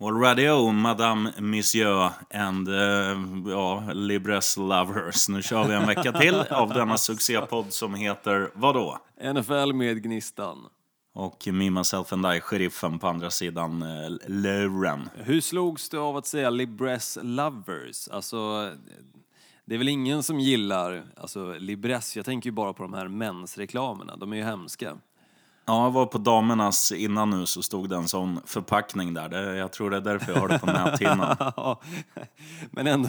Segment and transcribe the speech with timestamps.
[0.00, 5.28] Already oh, Madame Monsieur and uh, ja, Libres Lovers.
[5.28, 8.98] Nu kör vi en vecka till av denna succépodd som heter vadå?
[9.34, 10.58] NFL med Gnistan.
[11.14, 15.08] Och Me, Myself and I, sheriffen på andra sidan uh, luren.
[15.14, 18.08] Hur slogs du av att säga Libres Lovers?
[18.08, 18.70] Alltså,
[19.64, 22.16] det är väl ingen som gillar alltså, Libres?
[22.16, 24.16] Jag tänker ju bara på de här mensreklamerna.
[24.16, 24.96] De är ju hemska.
[25.68, 29.28] Ja, jag var på damernas innan nu så stod det en sån förpackning där.
[29.28, 31.36] Det, jag tror det är därför jag har det på näthinnan.
[32.70, 33.08] Men ändå,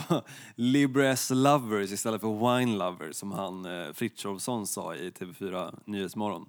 [0.56, 6.42] Libres Lovers istället för Wine Lovers som han eh, Frithiofsson sa i TV4 Nyhetsmorgon.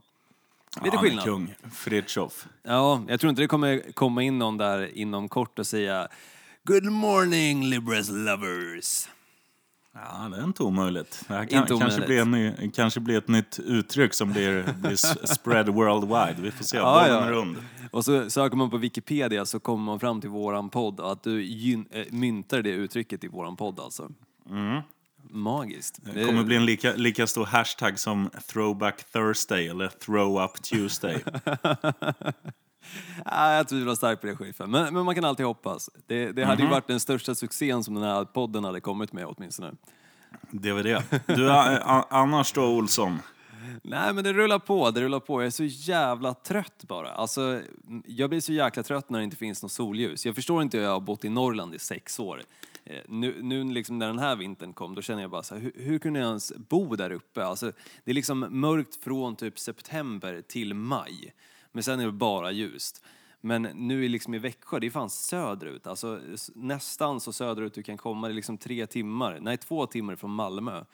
[0.83, 1.25] Lite Ja, han är skillnad.
[1.25, 1.55] kung.
[1.73, 2.47] Fritiof.
[2.63, 6.09] Ja, jag tror inte det kommer komma in någon där inom kort och säga
[6.65, 9.09] Good morning Libres Lovers.
[10.05, 11.25] Ja, det är inte omöjligt.
[11.29, 12.07] Det här kan, Inte kanske, omöjligt.
[12.07, 16.43] blir en ny, kanske blir ett nytt uttryck som blir, blir spread worldwide.
[16.43, 16.77] Vi får se.
[16.77, 17.31] Ja, ja.
[17.31, 17.57] rund.
[17.93, 21.41] Och så söker man på Wikipedia så kommer man fram till våran podd att du
[21.43, 24.09] gyn- äh, myntar det uttrycket i våran podd alltså.
[25.31, 25.99] Magiskt.
[26.15, 31.23] Det kommer bli en lika, lika stor hashtag som throwback Thursday eller throw up Tuesday.
[33.27, 34.71] Nej, jag tvivlar starkt på det, chefen.
[34.71, 35.91] Men, men man kan alltid hoppas.
[36.07, 36.67] Det, det hade Mhm.
[36.67, 39.73] ju varit den största succén som den här podden hade kommit med åtminstone.
[40.51, 41.03] DVD.
[41.27, 43.19] Du, eh, annars då, Olsson?
[43.83, 45.41] Nej, men det rullar på, det rullar på.
[45.43, 47.11] Jag är så jävla trött bara.
[47.11, 47.61] Alltså,
[48.07, 50.27] jag blir så jäkla trött när det inte finns något solljus.
[50.27, 52.43] Jag förstår inte hur jag har bott i Norrland i sex år.
[52.85, 55.63] Eh, nu, nu liksom när den här vintern kom, då känner jag bara så här,
[55.63, 57.45] hur, hur kunde jag ens bo där uppe?
[57.45, 57.73] Alltså,
[58.05, 61.35] det är liksom mörkt från typ september till maj.
[61.73, 63.05] Men sen är det bara ljust.
[63.41, 65.87] Men nu är liksom i Växjö, det är fan söderut.
[65.87, 66.21] Alltså
[66.55, 68.27] nästan så söderut du kan komma.
[68.27, 70.85] Det är liksom tre timmar, nej två timmar från Malmö.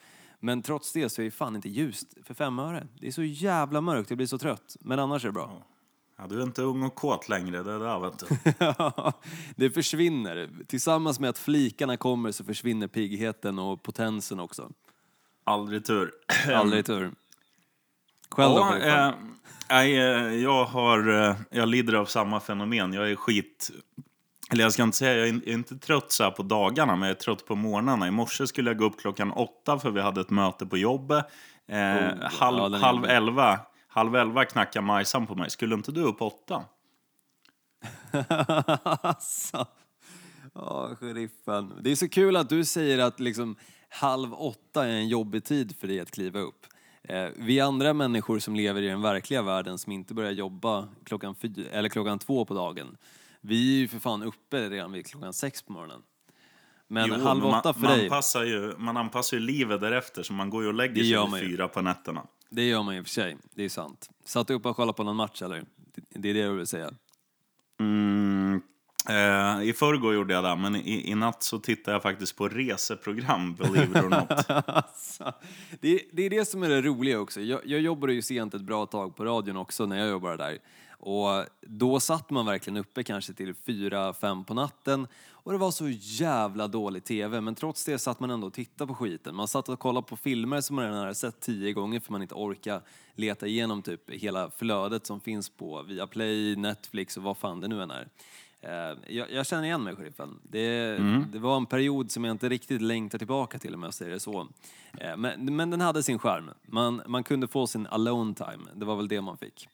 [0.41, 2.87] Men trots det så är det fan inte ljust för fem öre.
[3.01, 4.77] Det är så jävla mörkt, jag blir så trött.
[4.81, 5.63] Men annars är det bra.
[6.17, 9.15] Ja, du är inte ung och kåt längre, det där vet
[9.57, 10.51] det försvinner.
[10.67, 14.71] Tillsammans med att flikarna kommer så försvinner piggheten och potensen också.
[15.45, 16.13] Aldrig tur.
[16.55, 17.13] Aldrig tur.
[18.35, 18.61] Själv då?
[18.61, 19.07] Ja, Filippa?
[19.07, 19.15] eh,
[19.71, 22.93] nej, eh, jag, har, eh, jag lider av samma fenomen.
[22.93, 23.71] Jag är skit...
[24.51, 27.17] Eller jag ska inte säga, jag är inte trött så här på dagarna, men jag
[27.17, 28.09] är trött på morgnarna.
[28.09, 31.25] I morse skulle jag gå upp klockan åtta för vi hade ett möte på jobbet.
[31.69, 31.77] Eh,
[32.23, 35.51] halv, Oh, ja, den är halv, elva, halv elva knackar Majsan på mig.
[35.51, 36.65] Skulle inte du upp åtta?
[39.03, 39.67] alltså.
[40.55, 41.73] Ja, sheriffen.
[41.81, 43.57] Det är så kul att du säger att liksom
[43.89, 46.67] halv åtta är en jobbig tid för dig att kliva upp.
[47.09, 51.35] Eh, vi andra människor som lever i den verkliga världen som inte börjar jobba klockan,
[51.35, 52.97] fyra, eller klockan två på dagen,
[53.41, 56.03] vi är ju för fan uppe redan vid klockan sex på morgonen.
[56.89, 59.81] Men Jo, halv men man, åtta för man, dig, anpassar ju, man anpassar ju livet
[59.81, 62.27] därefter, så man går ju och lägger sig vid fyra på nätterna.
[62.51, 64.11] det gör man ju för sig, det är sant.
[64.25, 65.65] Satt du upp och kollade på någon match eller?
[65.95, 66.91] Det- Det är det du vill säga?
[67.81, 68.63] Mm,
[69.09, 72.49] eh, I förrgår gjorde jag det, men i, i natt så tittade jag faktiskt på
[72.49, 74.31] reseprogram, believe it or not.
[74.67, 75.33] Alltså,
[75.81, 77.41] det, det är det som är det roliga också.
[77.41, 80.59] Jag, jag jobbade ju sent ett bra tag på radion också när jag jobbade där.
[81.07, 85.07] Och då satt man verkligen uppe kanske till fyra, fem på natten
[85.45, 88.89] och det var så jävla dålig TV men trots det satt man ändå och tittade
[88.89, 89.35] på skiten.
[89.35, 92.23] Man satt och kollade på filmer som man redan hade sett tio gånger för man
[92.23, 92.83] inte orkar
[93.15, 97.83] leta igenom typ hela flödet som finns på Viaplay, Netflix och vad fan det nu
[97.83, 98.09] än är.
[98.65, 100.41] Eh, Jag, jag känner igen mig, sheriffen.
[100.43, 100.97] Det,
[101.33, 104.21] det var en period som jag inte riktigt längtar tillbaka till om jag säger det
[104.21, 104.49] så.
[104.99, 106.51] Eh, Men, men den hade sin charm.
[106.69, 108.65] Man, man kunde få sin alone time.
[108.75, 109.69] Det var väl det man fick.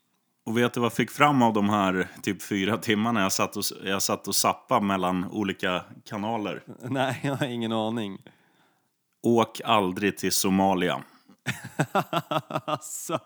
[0.47, 3.23] Och vet du vad jag fick fram av de här typ fyra timmarna?
[3.23, 6.63] Jag satt och, jag satt och zappade mellan olika kanaler.
[6.83, 8.19] Nej, jag har ingen aning.
[9.23, 11.03] Åk aldrig till Somalia.
[12.65, 13.19] alltså.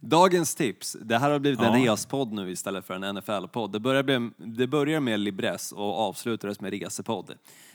[0.00, 0.96] Dagens tips.
[1.00, 1.92] Det här har blivit en Ja.
[1.92, 3.72] respodd nu istället för en NFL-podd.
[3.72, 7.30] Det börjar, bli, det börjar med Libress och avslutades med resepodd.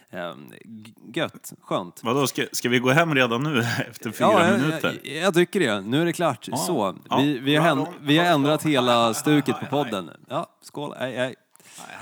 [0.09, 0.33] Eh,
[0.63, 1.99] g- Gött, skönt.
[2.03, 4.99] Vadå, ska, ska vi gå hem redan nu efter fyra jag, minuter?
[5.03, 5.81] Jag, jag tycker det.
[5.81, 6.45] Nu är det klart.
[6.57, 6.95] Så.
[7.09, 7.17] Ja.
[7.17, 10.11] Vi, vi, har, vi har ändrat hela stuket på podden.
[10.29, 10.95] Ja, skål.
[10.99, 11.35] Nej, nej.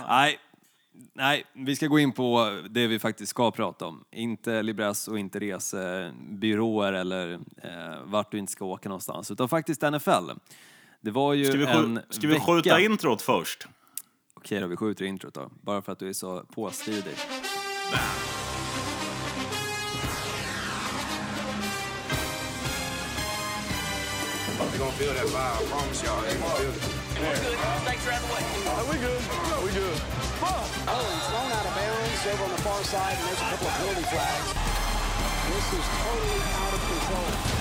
[0.08, 0.40] Nej,
[1.19, 4.03] nej, vi ska gå in på det vi faktiskt ska prata om.
[4.11, 7.34] Inte Libress och inte resebyråer eller
[7.64, 9.32] eh, vart du inte ska åka någonstans.
[9.32, 10.32] Utan faktiskt NFL.
[11.02, 12.46] Det var ju Ska vi, en ska vi vecka...
[12.46, 13.67] skjuta introt först?
[14.34, 15.52] Okej då, vi skjuter introt då.
[15.61, 17.14] Bara för att du är så påstridig.
[24.99, 27.59] They're feel it.
[27.83, 28.43] Thanks for having way.
[28.87, 29.21] we good.
[29.63, 29.99] we good.
[30.87, 33.67] Oh, he's thrown out of bounds over on the far side, and there's a couple
[33.67, 34.49] of penalty flags.
[35.51, 37.59] This is totally out of control.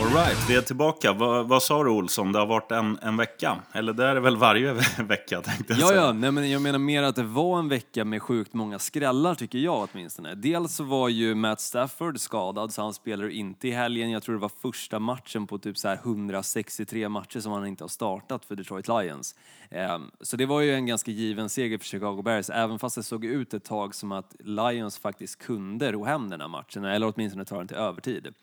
[0.00, 1.12] All right, vi är tillbaka.
[1.12, 2.32] Vad, vad sa du Olsson?
[2.32, 3.56] Det har varit en, en vecka?
[3.72, 6.62] Eller det är det väl varje ve- vecka tänkte jag Ja, ja, nej, men jag
[6.62, 10.34] menar mer att det var en vecka med sjukt många skrällar tycker jag åtminstone.
[10.34, 14.10] Dels så var ju Matt Stafford skadad så han spelar inte i helgen.
[14.10, 17.84] Jag tror det var första matchen på typ så här 163 matcher som han inte
[17.84, 19.34] har startat för Detroit Lions.
[19.70, 23.02] Ehm, Så det var ju en ganska given seger för Chicago Bears, även fast det
[23.02, 27.12] såg ut ett tag som att Lions faktiskt kunde ro hem den här matchen, eller
[27.14, 28.34] åtminstone ta den till övertid.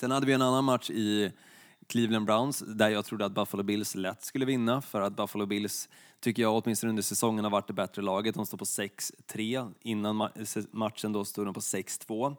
[0.00, 1.32] Sen hade vi en annan match i
[1.86, 5.88] Cleveland Browns där jag trodde att Buffalo Bills lätt skulle vinna för att Buffalo Bills
[6.20, 8.34] tycker jag åtminstone under säsongen har varit det bättre laget.
[8.34, 9.72] De står på 6-3.
[9.82, 12.36] Innan ma- matchen då stod de på 6-2.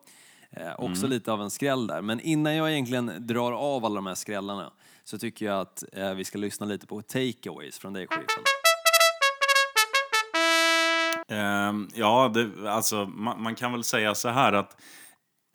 [0.51, 2.01] Eh, också lite av en skräll där.
[2.01, 4.71] Men innan jag egentligen drar av alla de här skrällarna
[5.03, 8.43] så tycker jag att eh, vi ska lyssna lite på takeaways från dig, sheriffen.
[11.27, 14.81] Ehm, ja, det, alltså, man, man kan väl säga så här att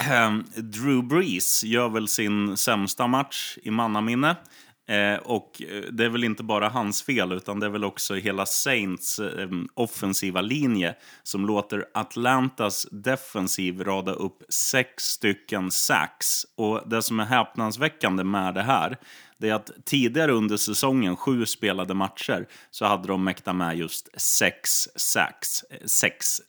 [0.02, 4.36] Ehm, Drew Brees gör väl sin sämsta match i mannaminne.
[4.88, 8.14] Eh, och eh, det är väl inte bara hans fel, utan det är väl också
[8.14, 16.46] hela Saints eh, offensiva linje som låter Atlantas defensiv rada upp sex stycken sacks.
[16.56, 18.96] Och det som är häpnadsväckande med det här,
[19.38, 24.20] det är att tidigare under säsongen, sju spelade matcher, så hade de mäktat med just
[24.20, 25.62] sex sacks.
[25.70, 26.40] Eh, sex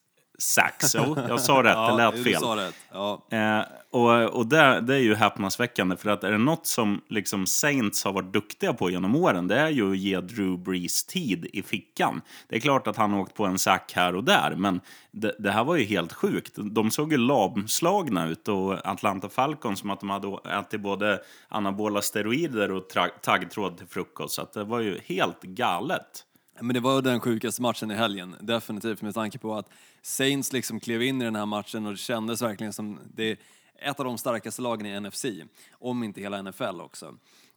[1.06, 2.44] Jo, jag sa rätt, det lät fel.
[2.44, 2.76] rätt.
[2.92, 3.26] Ja.
[3.32, 7.46] Eh, och och det, det är ju häpnadsväckande, för att är det något som liksom
[7.46, 11.48] Saints har varit duktiga på genom åren, det är ju att ge Drew Brees tid
[11.54, 12.22] i fickan.
[12.48, 15.36] Det är klart att han har åkt på en sack här och där, men det,
[15.40, 16.54] det här var ju helt sjukt.
[16.56, 22.02] De såg ju lamslagna ut och Atlanta Falcons som att de hade ätit både anabola
[22.02, 22.84] steroider och
[23.22, 26.26] taggtråd till frukost, så det var ju helt galet.
[26.60, 29.70] Men det var den sjukaste matchen i helgen, definitivt med tanke på att
[30.02, 33.38] Saints liksom klev in i den här matchen och det kändes verkligen som det är
[33.80, 35.26] ett av de starkaste lagen i NFC,
[35.72, 37.16] om inte hela NFL också.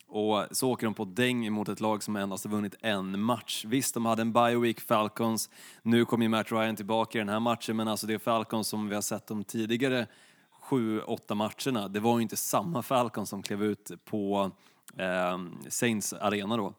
[0.09, 3.65] Och så åker de på däng mot ett lag som endast har vunnit en match.
[3.65, 5.51] Visst, de hade en bye week, Falcons.
[5.83, 8.69] Nu kommer ju Matt Ryan tillbaka i den här matchen, men alltså det är Falcons
[8.69, 10.07] som vi har sett de tidigare
[10.61, 11.89] sju, åtta matcherna.
[11.89, 14.51] Det var ju inte samma Falcons som klev ut på
[14.97, 16.75] eh, Saints arena då.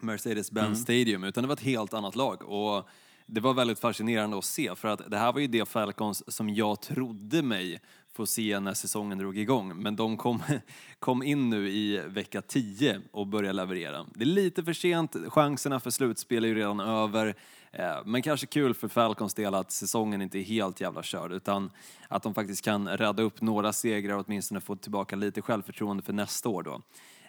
[0.00, 2.42] Mercedes-Benz Stadium, utan det var ett helt annat lag.
[2.42, 2.88] Och
[3.26, 6.50] det var väldigt fascinerande att se, för att det här var ju det Falcons som
[6.54, 7.80] jag trodde mig
[8.12, 9.82] få se när säsongen drog igång.
[9.82, 10.42] Men de kom,
[10.98, 14.06] kom in nu i vecka 10 och började leverera.
[14.14, 17.34] Det är lite för sent, chanserna för slutspel är ju redan över.
[17.72, 21.70] Eh, Men kanske kul för Falcons del att säsongen inte är helt jävla körd, utan
[22.08, 26.12] att de faktiskt kan rädda upp några segrar och åtminstone få tillbaka lite självförtroende för
[26.12, 26.82] nästa år då.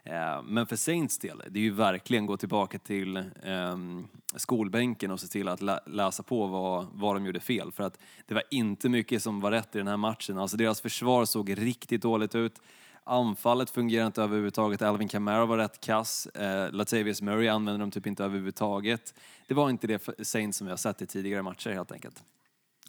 [0.03, 5.19] Eh, men för Saints del, det är ju verkligen gå tillbaka till ehm, skolbänken och
[5.19, 7.71] se till att läsa på vad, vad de gjorde fel.
[7.71, 10.37] För att det var inte mycket som var rätt i den här matchen.
[10.37, 12.61] Alltså deras försvar såg riktigt dåligt ut.
[13.03, 14.81] Anfallet fungerar inte överhuvudtaget.
[14.81, 16.25] Alvin Kamara var rätt kass.
[16.25, 19.13] Eh, Latavius Murray använde de typ inte överhuvudtaget.
[19.47, 22.23] Det var inte det Saints som vi har sett i tidigare matcher helt enkelt.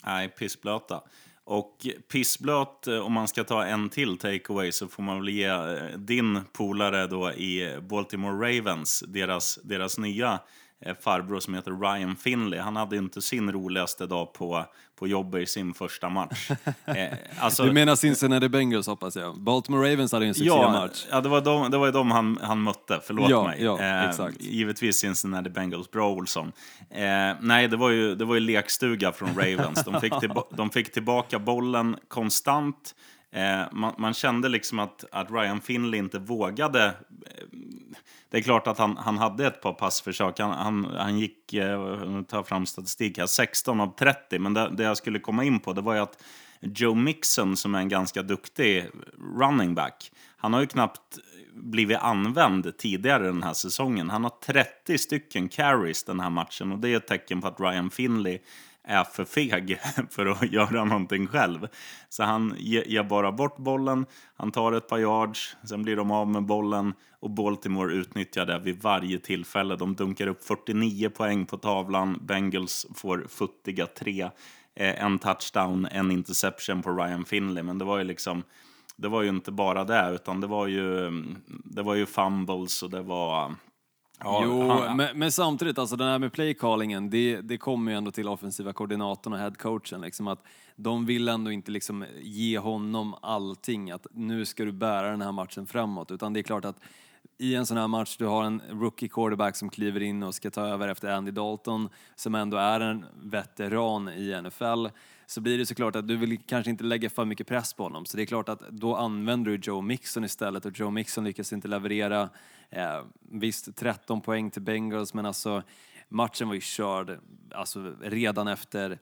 [0.06, 1.02] Nej, pissblöta.
[1.46, 5.44] Och pissblöt, eh, om man ska ta en till takeaway så får man väl ge
[5.44, 10.38] eh, din polare då i Baltimore Ravens, deras, deras nya eh,
[11.00, 12.60] farbror som heter Ryan Finley.
[12.60, 14.64] Han hade inte sin roligaste dag på,
[14.98, 16.50] på jobbet i sin första match.
[16.86, 19.40] Eh, alltså, Du menar Cincinnati Bengals hoppas jag?
[19.40, 21.06] Baltimore Ravens hade en Ja, succématch.
[21.10, 23.62] ja det, var de, det var de han, han mötte, förlåt Ja, mig.
[23.62, 24.28] ja, eh.
[24.38, 26.52] Givetvis Cincinnati Bengals, bra Olsson.
[26.90, 29.84] Eh, nej, det var, ju, det var ju lekstuga från Ravens.
[29.84, 32.94] De fick, tillba- de fick tillbaka bollen konstant.
[33.32, 36.94] Eh, man, man kände liksom att, att Ryan Finley inte vågade.
[38.34, 40.38] Det är klart att han, han hade ett par passförsök.
[40.38, 44.38] Han, han, han gick, eh, nu tar jag fram statistik här, 16 av 30.
[44.38, 46.22] Men det, det jag skulle komma in på det var ju att
[46.60, 48.86] Joe Mixon, som är en ganska duktig
[49.40, 51.18] running back, han har ju knappt
[51.52, 54.10] blivit använd tidigare den här säsongen.
[54.10, 57.60] Han har 30 stycken carries den här matchen och det är ett tecken på att
[57.60, 58.38] Ryan Finley
[58.84, 59.78] är för feg
[60.10, 61.68] för att göra någonting själv.
[62.08, 66.28] Så han ger bara bort bollen, han tar ett par yards, sen blir de av
[66.28, 69.76] med bollen och Baltimore utnyttjar det vid varje tillfälle.
[69.76, 74.30] De dunkar upp 49 poäng på tavlan, Bengals får futtiga tre.
[74.76, 78.42] Eh, en touchdown, en interception på Ryan Finley, men det var ju liksom
[78.96, 81.10] det var ju inte bara det, utan det var ju,
[81.46, 83.54] det var ju fumbles och det var...
[84.20, 87.98] Ja, jo, han- men, men samtidigt, alltså den här med playcallingen, det, det kommer ju
[87.98, 90.00] ändå till offensiva koordinatorn och headcoachen.
[90.00, 90.42] Liksom, att
[90.76, 95.32] de vill ändå inte liksom ge honom allting, att nu ska du bära den här
[95.32, 96.10] matchen framåt.
[96.10, 96.76] Utan det är klart att
[97.38, 100.50] i en sån här match, du har en rookie quarterback som kliver in och ska
[100.50, 104.86] ta över efter Andy Dalton, som ändå är en veteran i NFL,
[105.26, 108.06] så blir det såklart att du vill kanske inte lägga för mycket press på honom.
[108.06, 111.52] Så det är klart att då använder du Joe Mixon istället och Joe Mixon lyckas
[111.52, 112.28] inte leverera.
[112.70, 115.62] Eh, visst, 13 poäng till Bengals, men alltså
[116.08, 117.18] matchen var ju körd
[117.50, 118.98] alltså, redan efter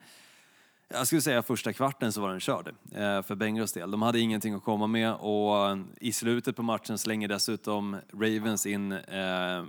[0.93, 3.91] jag skulle säga första kvarten så var den körd eh, för Bengals del.
[3.91, 8.93] De hade ingenting att komma med och i slutet på matchen slänger dessutom Ravens in
[8.93, 9.65] eh,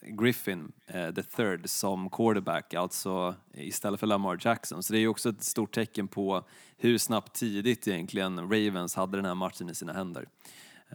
[0.00, 4.82] Griffin, eh, the third, som quarterback, alltså istället för Lamar Jackson.
[4.82, 6.44] Så det är ju också ett stort tecken på
[6.76, 10.28] hur snabbt tidigt egentligen Ravens hade den här matchen i sina händer.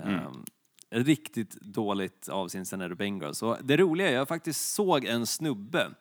[0.04, 0.46] Mm.
[0.90, 3.44] riktigt dåligt av Cincinnati Bengals.
[3.44, 5.92] Och det roliga är, att jag faktiskt såg en snubbe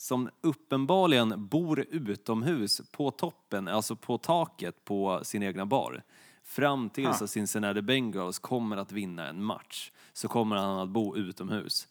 [0.00, 6.02] som uppenbarligen bor utomhus på toppen, alltså på taket på sin egna bar.
[6.44, 11.16] Fram tills att Cincinnati Bengals kommer att vinna en match så kommer han att bo
[11.16, 11.88] utomhus.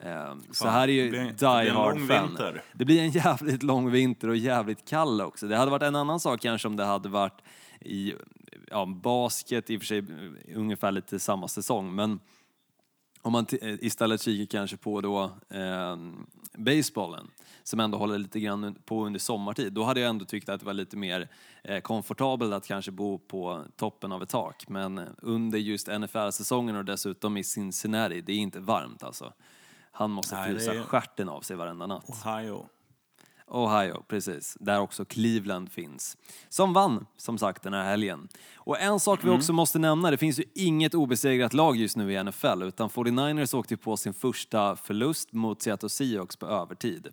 [0.00, 2.26] Um, så här är ju blir- die blir en hard lång fan.
[2.28, 2.62] vinter.
[2.72, 5.46] Det blir en jävligt lång vinter och jävligt kall också.
[5.46, 7.42] Det hade varit en annan sak kanske om det hade varit
[7.80, 8.14] i
[8.70, 10.04] ja, basket, i och för sig
[10.54, 12.20] ungefär lite samma säsong, men
[13.22, 15.96] om man eh, istället kikar kanske på då eh,
[16.58, 17.30] basebollen
[17.62, 20.66] som ändå håller lite grann på under sommartid, då hade jag ändå tyckt att det
[20.66, 21.28] var lite mer
[21.64, 24.68] eh, komfortabelt att kanske bo på toppen av ett tak.
[24.68, 29.32] Men under just NFL-säsongen och dessutom i Cincinnati, det är inte varmt alltså.
[29.92, 32.26] Han måste frysa är- stjärten av sig varenda natt.
[32.26, 32.66] Ohio.
[33.54, 34.56] Ohio, precis.
[34.60, 36.16] Där också Cleveland finns.
[36.48, 38.28] Som vann, som sagt, den här helgen.
[38.56, 42.12] Och en sak vi också måste nämna, det finns ju inget obesegrat lag just nu
[42.12, 47.08] i NFL, utan 49ers åkte på sin första förlust mot Seattle Seahawks på övertid.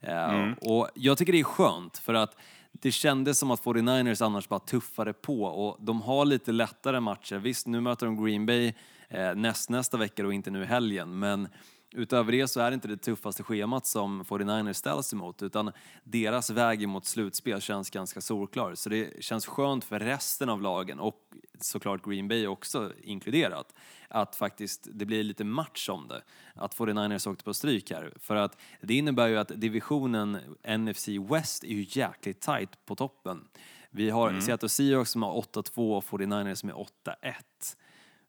[0.00, 2.36] Eh, Och jag tycker det är skönt, för att
[2.72, 7.36] det kändes som att 49ers annars bara tuffade på och de har lite lättare matcher.
[7.36, 8.72] Visst, nu möter de Green Bay
[9.08, 11.48] eh, näst, nästa vecka och inte nu i helgen, men
[11.94, 15.72] Utöver det så är det inte det tuffaste schemat som 49ers ställs emot utan
[16.04, 18.74] deras väg mot slutspel känns ganska solklar.
[18.74, 21.20] Så det känns skönt för resten av lagen och
[21.60, 23.74] såklart Green Bay också inkluderat
[24.08, 26.22] att faktiskt det blir lite match om det.
[26.54, 28.12] Att 49ers åkte på stryk här.
[28.20, 30.38] För att det innebär ju att divisionen
[30.78, 33.48] NFC West är ju jäkligt tight på toppen.
[33.90, 36.86] Vi har Seattle Seahawks som har 8-2 och 49ers som är 8-1.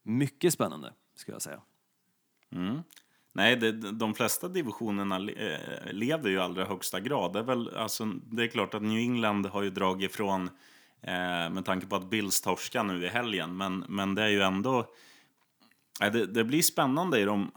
[0.02, 1.60] Mycket spännande skulle jag säga.
[3.38, 7.32] Nej, det, de flesta divisionerna eh, lever ju i allra högsta grad.
[7.32, 10.50] Det är, väl, alltså, det är klart att New England har ju dragit ifrån
[11.02, 13.56] eh, med tanke på att Bills torskar nu i helgen.
[13.56, 14.78] Men, men det är ju ändå...
[16.02, 17.50] Eh, det, det blir spännande i de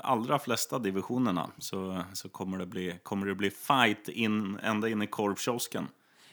[0.00, 1.50] allra flesta divisionerna.
[1.58, 5.88] Så, så kommer, det bli, kommer det bli fight in, ända in i korvkiosken.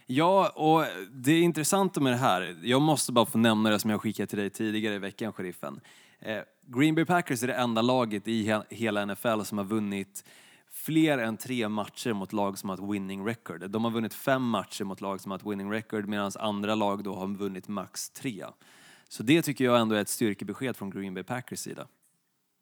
[0.06, 4.02] Ja, och det intressanta med det här, jag måste bara få nämna det som jag
[4.02, 5.80] skickade till dig tidigare i veckan, sheriffen.
[6.20, 10.24] Eh, Green Bay Packers är det enda laget i he- hela NFL som har vunnit
[10.72, 13.70] fler än tre matcher mot lag som har ett winning record.
[13.70, 17.04] De har vunnit fem matcher mot lag som har ett winning record medan andra lag
[17.04, 18.46] då har vunnit max tre.
[19.10, 21.88] Så det tycker jag ändå är ett styrkebesked från Green Bay Packers sida.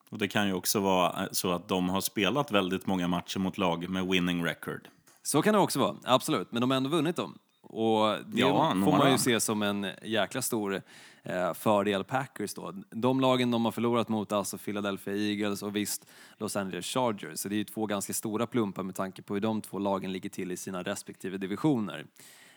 [0.10, 3.40] Och det kan ju också vara eh, så att de har spelat väldigt många matcher
[3.40, 4.88] mot lag med winning record.
[5.24, 6.52] Så kan det också vara, absolut.
[6.52, 7.38] Men de har ändå vunnit dem.
[7.74, 10.82] Och det Ja, får man ju se som en jäkla stor
[11.24, 12.74] eh, fördel Packers då.
[12.90, 17.40] De lagen de har förlorat mot, alltså Philadelphia Eagles och visst Los Angeles Chargers.
[17.40, 20.12] Så det är ju två ganska stora plumpar med tanke på hur de två lagen
[20.12, 22.06] ligger till i sina respektive divisioner.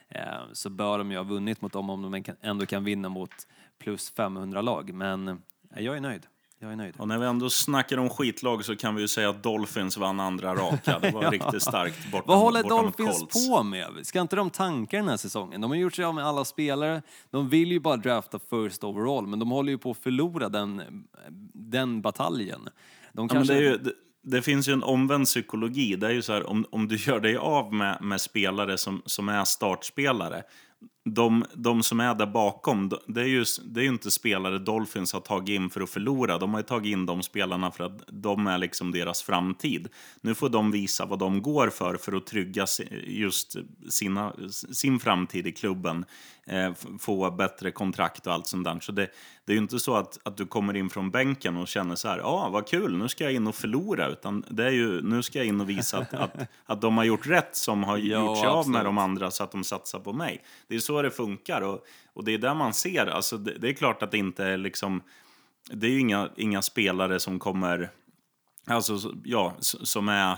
[0.09, 0.21] Eh,
[0.53, 3.47] så bör de ju ha vunnit mot dem om de ändå kan vinna mot
[3.79, 4.93] plus 500-lag.
[4.93, 5.37] Men eh,
[5.77, 6.27] jag är nöjd.
[6.59, 6.95] Jag är nöjd.
[6.99, 10.21] Och när vi ändå snackar om skitlag så kan vi ju säga att Dolphins vann
[10.21, 10.99] andra raka.
[10.99, 13.89] Det var riktigt starkt borta Vad håller borta Dolphins på med?
[14.03, 15.61] Ska inte de tanka den här säsongen?
[15.61, 17.03] De har gjort sig av med alla spelare.
[17.31, 20.83] De vill ju bara drafta first overall, men de håller ju på att förlora den,
[21.55, 22.61] den bataljen.
[22.65, 22.71] De
[23.13, 23.55] Ja, men kanske...
[23.55, 25.97] det, ju, det, det finns ju en omvänd psykologi.
[25.97, 29.03] Det är ju så här, om, om du gör dig av med, med spelare som,
[29.05, 30.43] som är startspelare,
[31.09, 35.13] de, de som är där bakom, det är, ju, det är ju inte spelare Dolphins
[35.13, 36.39] har tagit in för att förlora.
[36.39, 39.89] De har ju tagit in de spelarna för att de är liksom deras framtid.
[40.21, 42.67] Nu får de visa vad de går för, för att trygga
[43.07, 43.57] just
[43.89, 46.05] sina, sin framtid i klubben.
[46.49, 48.81] Eh, få bättre kontrakt och allt sånt där.
[48.81, 49.09] Så det,
[49.45, 52.09] det är ju inte så att, att du kommer in från bänken och känner så
[52.09, 54.09] här, ja ah, vad kul, nu ska jag in och förlora.
[54.09, 56.37] Utan det är ju, nu ska jag in och visa att, att,
[56.67, 59.45] att de har gjort rätt som har Ja, gjort sig av med de andra så
[59.45, 60.45] att de satsar på mig.
[60.69, 61.81] Det är så det funkar och,
[62.13, 64.57] och det är där man ser, alltså det, det är klart att det inte är
[64.57, 65.03] liksom,
[65.71, 67.91] det är ju inga, inga spelare som kommer,
[68.67, 70.37] alltså så- ja, som är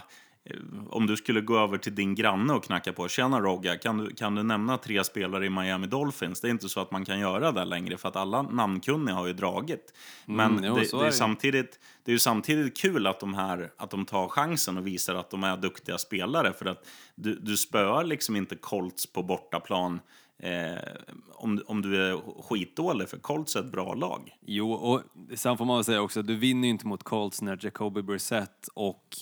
[0.90, 4.14] om du skulle gå över till din granne och knacka på, tjena Rogga, kan du,
[4.14, 6.40] kan du nämna tre spelare i Miami Dolphins?
[6.40, 9.26] Det är inte så att man kan göra det längre för att alla namnkunniga har
[9.26, 9.94] ju dragit.
[10.26, 13.20] Men Mm, jo, det, så det, är är samtidigt, det är ju samtidigt kul att
[13.20, 16.88] de här att de tar chansen och visar att de är duktiga spelare för att
[17.14, 20.00] du, du spöar liksom inte Colts på bortaplan
[20.38, 20.78] eh,
[21.34, 24.36] om, om du är skitdålig för Colts är ett bra lag.
[24.40, 25.02] Jo, och
[25.34, 28.68] sen får man väl säga också, du vinner ju inte mot Colts när Jacoby Brissett
[28.74, 29.16] och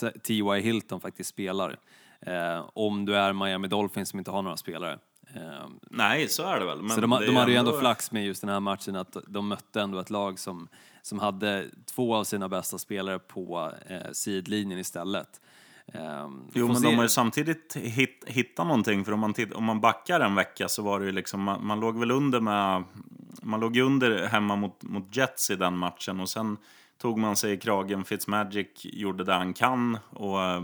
[0.00, 0.60] T.Y.
[0.60, 1.76] Hilton faktiskt spelar.
[2.20, 4.98] Eh, om du är Miami Dolphins som inte har några spelare.
[5.34, 6.82] Eh, Nej, så är det väl.
[6.82, 9.48] Men så de, de hade ju ändå flax med just den här matchen att de
[9.48, 10.68] mötte ändå ett lag som,
[11.02, 15.40] som hade två av sina bästa spelare på eh, sidlinjen istället.
[15.92, 19.04] Eh, Jo, men se- de har ju samtidigt hitt, hittat någonting.
[19.04, 21.66] För om man, titt, om man backar en vecka så var det ju liksom, man,
[21.66, 22.84] man låg väl under med,
[23.42, 26.56] man låg ju under hemma mot, mot Jets i den matchen och sen
[26.98, 28.04] tog man sig i kragen.
[28.04, 30.62] Fitzmagic gjorde det han kan och eh,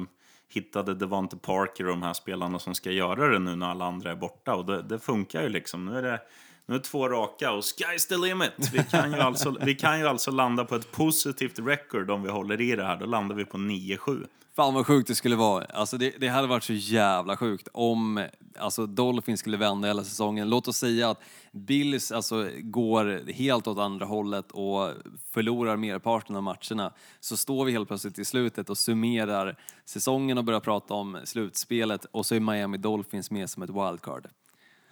[0.49, 4.11] hittade Devante Parker och de här spelarna som ska göra det nu när alla andra
[4.11, 4.55] är borta.
[4.55, 5.85] Och det, det funkar ju liksom.
[5.85, 6.21] Nu är det
[6.67, 8.53] nu är det två raka och sky's the limit.
[8.73, 12.31] Vi kan, ju alltså, vi kan ju alltså landa på ett positivt record om vi
[12.31, 12.97] håller i det här.
[12.97, 14.27] Då landar vi på 9-7.
[14.57, 15.65] Fan vad sjukt det skulle vara.
[15.65, 18.27] Alltså det, det hade varit så jävla sjukt om
[18.59, 20.51] alltså Dolphins skulle vända hela säsongen.
[20.51, 21.21] Låt oss säga att
[21.55, 24.91] Bills alltså går helt åt andra hållet och
[25.31, 26.93] förlorar merparten av matcherna.
[27.21, 32.05] Så står vi helt plötsligt i slutet och summerar säsongen och börjar prata om slutspelet
[32.05, 34.29] och så är Miami Dolphins med som ett wildcard.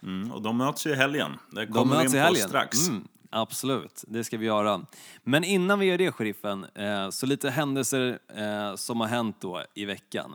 [0.03, 1.31] Mm, och de möts ju i helgen.
[1.51, 2.47] Det De kommer vi möts in i på helgen.
[2.47, 2.87] strax.
[2.89, 4.85] Mm, absolut, det ska vi göra.
[5.23, 9.63] Men innan vi gör det, sheriffen, eh, så lite händelser eh, som har hänt då
[9.73, 10.33] i veckan.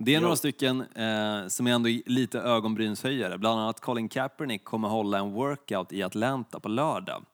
[0.00, 3.38] Det är några stycken eh, som är ändå lite ögonbrynshöjare.
[3.38, 7.24] Bland annat Colin Kaepernick kommer hålla en workout i Atlanta på lördag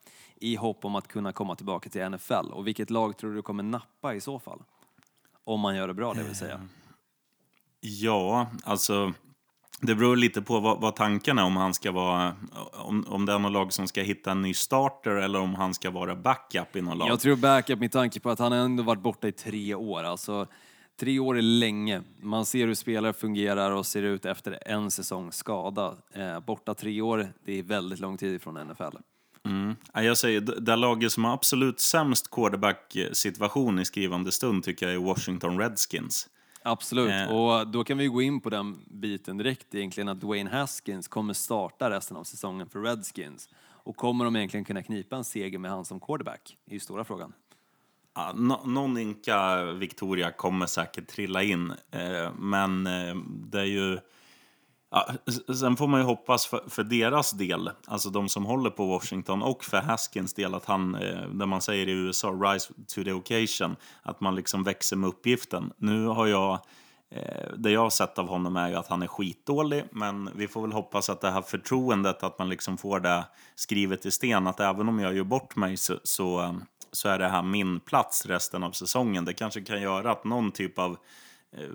[0.40, 2.46] i hopp om att kunna komma tillbaka till NFL.
[2.52, 4.62] Och vilket lag tror du kommer nappa i så fall?
[5.44, 6.60] Om man gör det bra, det vill säga.
[7.80, 9.12] Ja, alltså...
[9.80, 12.36] Det beror lite på vad, vad tanken är om han ska vara...
[12.72, 15.74] Om, om det är något lag som ska hitta en ny starter eller om han
[15.74, 17.08] ska vara backup i något lag.
[17.08, 20.02] Jag tror backup med tanke på att han ändå varit borta i tre år.
[20.02, 20.46] Alltså,
[21.00, 22.02] tre år är länge.
[22.20, 25.96] Man ser hur spelare fungerar och ser ut efter en säsong skada.
[26.12, 28.96] Eh, borta tre år, det är väldigt lång tid från NFL.
[29.92, 34.86] Ja, Jag säger, det det laget som har absolut sämst quarterback-situation i skrivande stund tycker
[34.86, 36.28] jag är Washington Redskins.
[36.62, 37.36] Absolut, Eh.
[37.36, 41.34] och då kan vi gå in på den biten direkt egentligen att Dwayne Haskins kommer
[41.34, 43.48] starta resten av säsongen för Redskins.
[43.86, 46.56] Och kommer de egentligen kunna knipa en seger med han som quarterback?
[46.66, 47.32] är ju stora frågan.
[48.14, 48.32] Ja,
[48.64, 53.98] någon ynka Victoria kommer säkert trilla in, eh, men eh, det är ju...
[54.90, 55.08] Ja,
[55.54, 59.42] sen får man ju hoppas för, för deras del, alltså de som håller på Washington
[59.42, 63.12] och för Haskins del, att han, eh, där man säger i USA, rise to the
[63.12, 65.72] occasion, att man liksom växer med uppgiften.
[65.76, 66.52] Nu har jag,
[67.10, 70.48] eh, det jag har sett av honom är ju att han är skitdålig, men vi
[70.48, 73.24] får väl hoppas att det här förtroendet, att man liksom får det
[73.54, 76.52] skrivet i sten, att även om jag gör bort mig så, så, eh,
[76.94, 79.24] så är det här min plats resten av säsongen.
[79.24, 80.96] Det kanske kan göra att någon typ av
[81.52, 81.68] eh,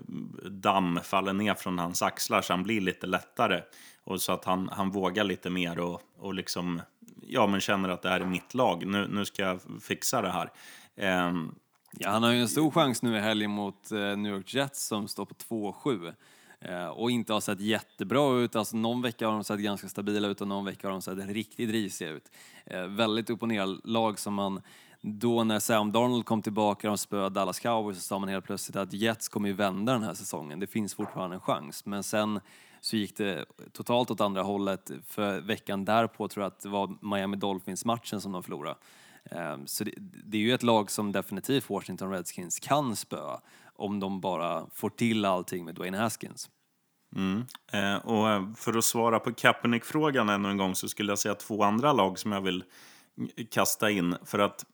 [0.50, 3.62] damm faller ner från hans axlar så han blir lite lättare.
[4.04, 6.82] Och så att han, han vågar lite mer och, och liksom,
[7.26, 8.86] ja men känner att det här är mitt lag.
[8.86, 10.50] Nu, nu ska jag fixa det här.
[11.28, 11.54] Um,
[11.98, 14.86] Ja, han har ju en stor chans nu i helgen mot eh, New York Jets
[14.86, 16.12] som står på 2-7
[16.60, 18.56] eh, och inte har sett jättebra ut.
[18.56, 21.18] Alltså någon vecka har de sett ganska stabila ut och någon vecka har de sett
[21.18, 22.30] riktigt risiga ut.
[22.66, 24.62] Eh, väldigt upp och ner lag som man
[25.02, 28.44] då när Sam Darnold kom tillbaka och de spöade Dallas Cowboys så sa man helt
[28.44, 30.60] plötsligt att Jets kommer ju vända den här säsongen.
[30.60, 31.86] Det finns fortfarande en chans.
[31.86, 32.40] Men sen
[32.80, 34.90] så gick det totalt åt andra hållet.
[35.06, 38.76] För veckan därpå tror jag att det var Miami Dolphins-matchen som de förlorade.
[39.30, 43.40] Ehm, så det, det är ju ett lag som definitivt Washington Redskins kan spöa
[43.76, 46.50] om de bara får till allting med Dwayne Haskins.
[47.72, 51.34] Eh, och ehm, för att svara på Kaepernick-frågan ännu en gång så skulle jag säga
[51.34, 52.64] två andra lag som jag vill
[53.50, 54.16] kasta in.
[54.24, 54.64] För att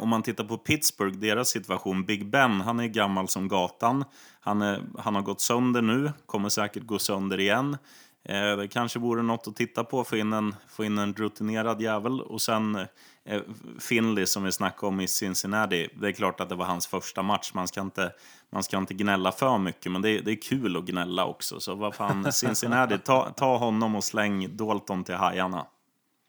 [0.00, 2.04] om man tittar på Pittsburgh, deras situation.
[2.04, 4.04] Big Ben, han är gammal som gatan.
[4.40, 7.76] Han, är, han har gått sönder nu, kommer säkert gå sönder igen.
[8.24, 11.80] Eh, det kanske vore något att titta på, få in en, få in en rutinerad
[11.80, 12.20] jävel.
[12.20, 12.76] Och sen
[13.24, 13.42] eh,
[13.80, 15.88] Finley som vi snackade om i Cincinnati.
[16.00, 17.50] Det är klart att det var hans första match.
[17.54, 18.12] Man ska inte,
[18.52, 21.60] man ska inte gnälla för mycket, men det är, det är kul att gnälla också.
[21.60, 25.66] Så vad fan, Cincinnati, ta, ta honom och släng Dalton till hajarna.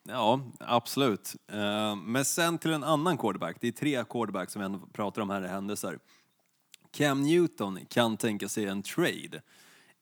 [0.04, 1.36] Ja, absolut.
[1.52, 3.58] Eh, men sen till en annan quarterback.
[3.60, 6.00] Det är tre quarterbacks som vi ändå pratar om här i händelser.
[6.92, 9.42] Cam Newton kan tänka sig en trade.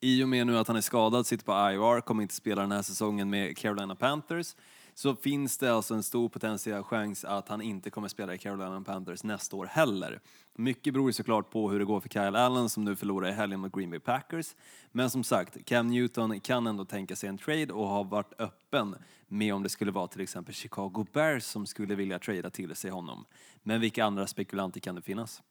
[0.01, 2.71] I och med nu att han är skadad, sitter på IR, kommer inte spela den
[2.71, 4.55] här säsongen med Carolina Panthers,
[4.93, 8.81] så finns det alltså en stor potentiell chans att han inte kommer spela i Carolina
[8.81, 10.19] Panthers nästa år heller.
[10.55, 13.31] Mycket beror ju såklart på hur det går för Kyle Allen som nu förlorar i
[13.31, 14.55] helgen mot Green Bay Packers.
[14.91, 18.95] Men som sagt, Cam Newton kan ändå tänka sig en trade och har varit öppen
[19.29, 22.91] med om det skulle vara till exempel Chicago Bears som skulle vilja trada till sig
[22.91, 23.25] honom.
[23.63, 25.41] Men vilka andra spekulanter kan det finnas?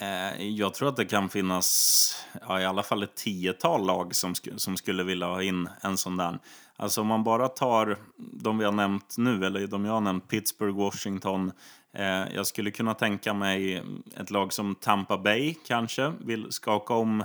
[0.00, 4.34] Eh, jag tror att det kan finnas ja, i alla fall ett tiotal lag som,
[4.34, 6.38] sk som skulle vilja ha in en sån där.
[6.76, 10.28] Alltså om man bara tar de vi har nämnt nu, eller de jag har nämnt,
[10.28, 11.52] Pittsburgh, Washington.
[11.94, 13.82] Eh, jag skulle kunna tänka mig
[14.16, 17.24] ett lag som Tampa Bay kanske vill skaka om.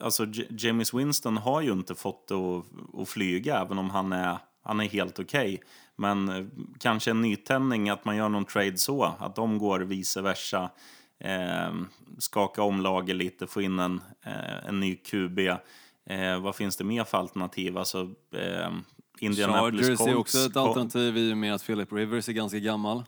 [0.00, 2.64] Alltså James Winston har ju inte fått det att,
[3.00, 5.62] att flyga, även om han är, han är helt okej.
[5.96, 6.46] Men eh,
[6.78, 10.70] kanske en nytändning, att man gör någon trade så, att de går vice versa
[11.20, 11.74] eh,
[12.18, 15.38] skaka om laget lite, få in en, eh, en ny QB.
[16.06, 17.78] Eh, vad finns det mer för alternativ?
[17.78, 18.70] Alltså, eh,
[19.20, 20.12] Indianapolis Chargers Colts.
[20.12, 23.04] är också ett alternativ i och med att Philip Rivers är ganska gammal.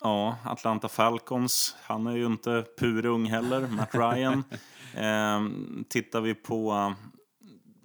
[0.00, 1.76] Ja, Atlanta Falcons.
[1.82, 4.44] Han är ju inte purung heller, Matt Ryan.
[4.94, 5.40] eh,
[5.88, 6.94] tittar vi på...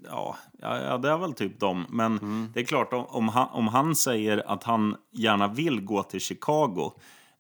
[0.09, 1.85] Ja, ja, det är väl typ dem.
[1.89, 2.19] Men
[2.53, 6.19] det är klart, om, om, han, om han säger att han gärna vill gå till
[6.19, 6.91] Chicago,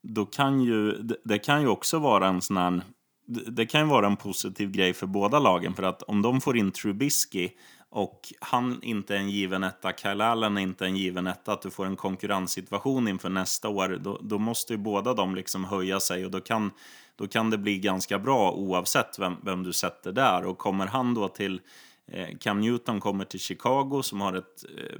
[0.01, 2.81] då kan ju det, det kan ju också vara en sån här...
[3.27, 6.41] Det, det kan ju vara en positiv grej för båda lagen, för att om de
[6.41, 7.49] får in Trubisky
[7.89, 11.61] och han inte är en given etta, Kyle Allen är inte en given etta, att
[11.61, 15.99] du får en konkurrenssituation inför nästa år, då, då måste ju båda de liksom höja
[15.99, 16.25] sig.
[16.25, 16.71] Och då kan,
[17.15, 20.45] då kan det bli ganska bra oavsett vem, vem du sätter där.
[20.45, 21.61] Och kommer han då till,
[22.07, 24.99] eh, Cam Newton kommer till Chicago som har ett eh,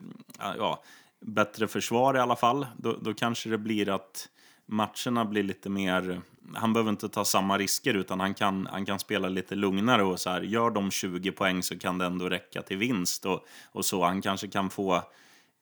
[0.57, 0.83] ja,
[1.25, 4.29] bättre försvar i alla fall, då, då kanske det blir att
[4.65, 6.21] matcherna blir lite mer...
[6.55, 10.19] Han behöver inte ta samma risker utan han kan, han kan spela lite lugnare och
[10.19, 13.85] så här, gör de 20 poäng så kan det ändå räcka till vinst och, och
[13.85, 14.03] så.
[14.03, 14.95] Han kanske kan få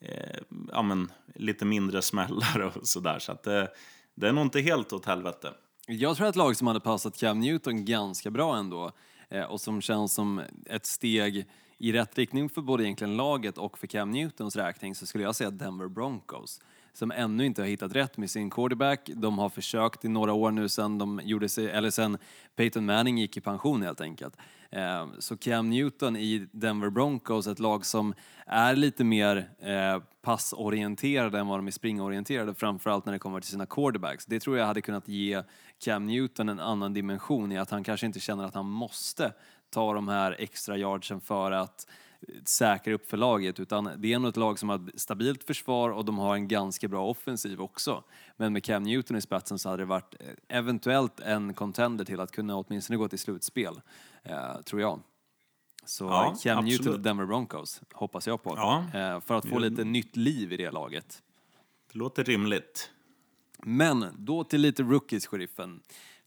[0.02, 0.39] eh,
[0.72, 3.20] ja, men, lite mindre smällar och sådär.
[3.20, 3.72] Så att det,
[4.16, 5.54] det är nog inte helt åt helvete.
[5.88, 8.91] Jag tror att ett lag som hade passat Cam Newton ganska bra ändå
[9.30, 11.46] eh, och som känns som ett steg
[11.78, 15.36] i rätt riktning för både egentligen laget och för Cam Newtons räkning så skulle jag
[15.36, 16.62] säga Denver Broncos
[16.93, 19.10] som ännu inte har hittat rätt med sin quarterback.
[19.15, 22.17] De har försökt i några år nu sen de gjorde sig, eller sen
[22.56, 24.38] Peyton Manning gick i pension helt enkelt.
[24.69, 28.13] Eh, så Cam Newton i Denver Broncos, ett lag som
[28.46, 33.50] är lite mer eh, passorienterade än vad de är springorienterade, framförallt när det kommer till
[33.50, 34.26] sina quarterbacks.
[34.26, 35.43] Det tror jag hade kunnat ge
[35.84, 39.34] Cam Newton en annan dimension i att han kanske inte känner att han måste
[39.69, 41.88] ta de här extra yardsen för att
[42.46, 45.89] säkra upp för laget utan det är ändå ett lag som har ett stabilt försvar
[45.89, 48.04] och de har en ganska bra offensiv också.
[48.38, 52.19] Men med Cam Newton i spetsen så hade det varit eh, eventuellt en contender till
[52.19, 53.82] att kunna åtminstone gå till slutspel,
[54.24, 55.00] eh, tror jag.
[55.86, 56.98] Så Ja, Cam Newton absolut.
[56.98, 58.54] och Denver Broncos hoppas jag på.
[58.58, 58.86] Ja.
[58.93, 61.24] Eh, för att få lite nytt liv i det laget.
[61.91, 62.89] Det låter rimligt.
[63.65, 65.80] Men då till lite rookies, sheriffen.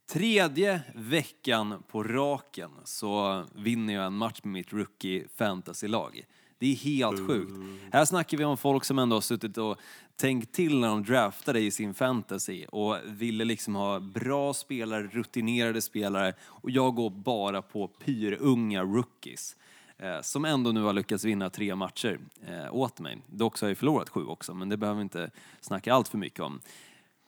[0.09, 6.23] Tredje veckan på raken så vinner jag en match med mitt rookie fantasy-lag.
[6.59, 7.51] Det är helt sjukt.
[7.91, 9.77] Här snackar vi om folk som ändå har suttit och
[10.15, 15.81] tänkt till när de draftade i sin fantasy och ville liksom ha bra spelare, rutinerade
[15.81, 19.55] spelare och jag går bara på pyrunga rookies
[19.97, 23.17] eh, som ändå nu har lyckats vinna tre matcher eh, åt mig.
[23.27, 26.17] Dock så har jag förlorat sju också, men det behöver vi inte snacka allt för
[26.17, 26.61] mycket om.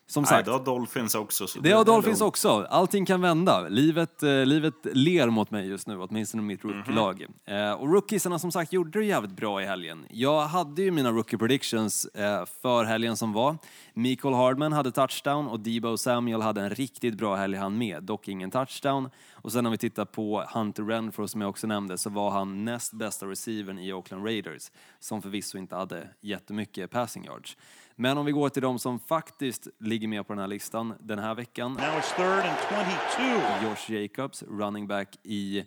[0.10, 1.48] Som Nej, sagt, det har Dolphins också.
[1.48, 2.68] Så det har är Dolphins också.
[2.70, 3.68] Allting kan vända.
[3.68, 7.26] Livet, eh, livet ler mot mig just nu, åtminstone mitt rookie-lag.
[7.46, 10.06] Eh, och rookiesarna som sagt gjorde det jävligt bra i helgen.
[10.10, 13.58] Jag hade ju mina rookie predictions eh, för helgen som var.
[13.94, 18.28] Mikael Hardman hade touchdown och Debo Samuel hade en riktigt bra helg han med, dock
[18.28, 19.10] ingen touchdown.
[19.34, 22.66] Och sen om vi tittar på Hunter Renfro som jag också nämnde så var han
[22.66, 27.58] näst bästa receivern i Oakland Raiders som förvisso inte hade jättemycket passing yards.
[28.02, 31.20] Men om vi går till de som faktiskt ligger med på den här listan den
[31.20, 31.74] här veckan.
[31.74, 32.58] Now it's third and
[33.18, 33.70] 22.
[33.70, 35.60] Josh Jacobs, running back i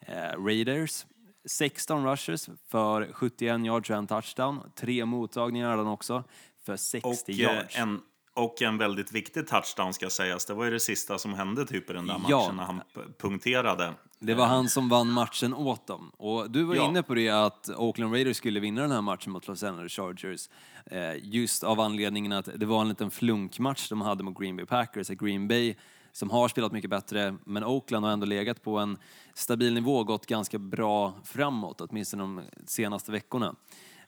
[0.00, 1.06] eh, Raiders.
[1.48, 4.60] 16 rushes för 71 yards och en touchdown.
[4.76, 6.24] Tre mottagningar hade han också
[6.66, 7.78] för 60 Och, eh, yards.
[7.78, 8.00] en,
[8.34, 10.44] och en väldigt viktig touchdown ska sägas.
[10.46, 12.52] Det var ju det sista som hände typ i den där matchen Ja.
[12.52, 12.80] när han
[13.18, 13.94] punkterade.
[14.20, 16.10] Det var han som vann matchen åt dem.
[16.16, 16.88] Och du var Ja.
[16.88, 20.48] inne på det att Oakland Raiders skulle vinna den här matchen mot Los Angeles Chargers.
[20.86, 24.66] Eh, just av anledningen att det var en liten flunkmatch de hade mot Green Bay
[24.66, 25.08] Packers.
[25.08, 25.74] Green Bay,
[26.12, 28.98] som har spelat mycket bättre, men Oakland har ändå legat på en
[29.34, 33.54] stabil nivå och gått ganska bra framåt, åtminstone de senaste veckorna.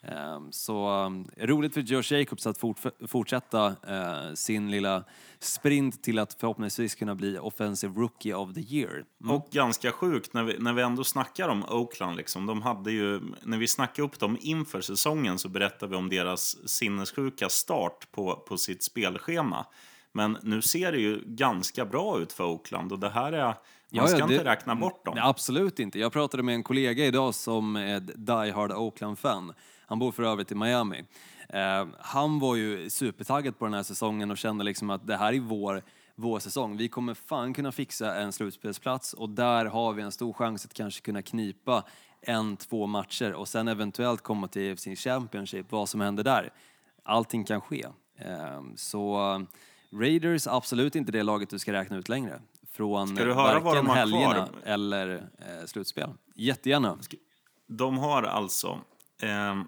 [0.03, 2.59] Ehm, så ehm, roligt för Josh Jacobs att
[3.09, 5.05] fortsätta eh, sin lilla
[5.39, 9.05] sprint till att förhoppningsvis kunna bli Offensive Rookie of the Year.
[9.21, 9.37] Mm.
[9.37, 12.17] Och ganska sjukt när vi, när vi ändå snackar om Oakland.
[12.17, 16.09] Liksom, de hade ju, när vi snackade upp dem inför säsongen så berättade vi om
[16.09, 19.67] deras sinnessjuka start på, på sitt spelschema.
[20.13, 23.55] Men nu ser det ju ganska bra ut för Oakland och det här är...
[23.93, 25.19] Man ska det- inte räkna bort dem.
[25.23, 25.99] Absolut inte.
[25.99, 29.53] Jag pratade med en kollega idag som är ett Die Hard Oakland-fan.
[29.87, 31.05] Han bor för övrigt i Miami.
[31.49, 35.33] Eh, han var ju supertaggad på den här säsongen och kände liksom att det här
[35.33, 35.83] är vår,
[36.15, 36.77] vår säsong.
[36.77, 40.75] Vi kommer fan kunna fixa en slutspelsplats och där har vi en stor chans att
[40.75, 41.85] kanske kunna knipa
[42.23, 46.53] en, två matcher och sen eventuellt komma till sin Championship, vad som händer där.
[47.03, 47.87] Allting kan ske.
[48.19, 52.41] Eh, så eh, Raiders, absolut inte det laget du ska räkna ut längre.
[52.89, 54.49] Från Ska du höra vad varken de har helgerna kvar?
[54.65, 56.11] eller eh, slutspel.
[56.35, 56.99] Jättegärna.
[57.67, 58.81] De har alltså
[59.23, 59.63] eh,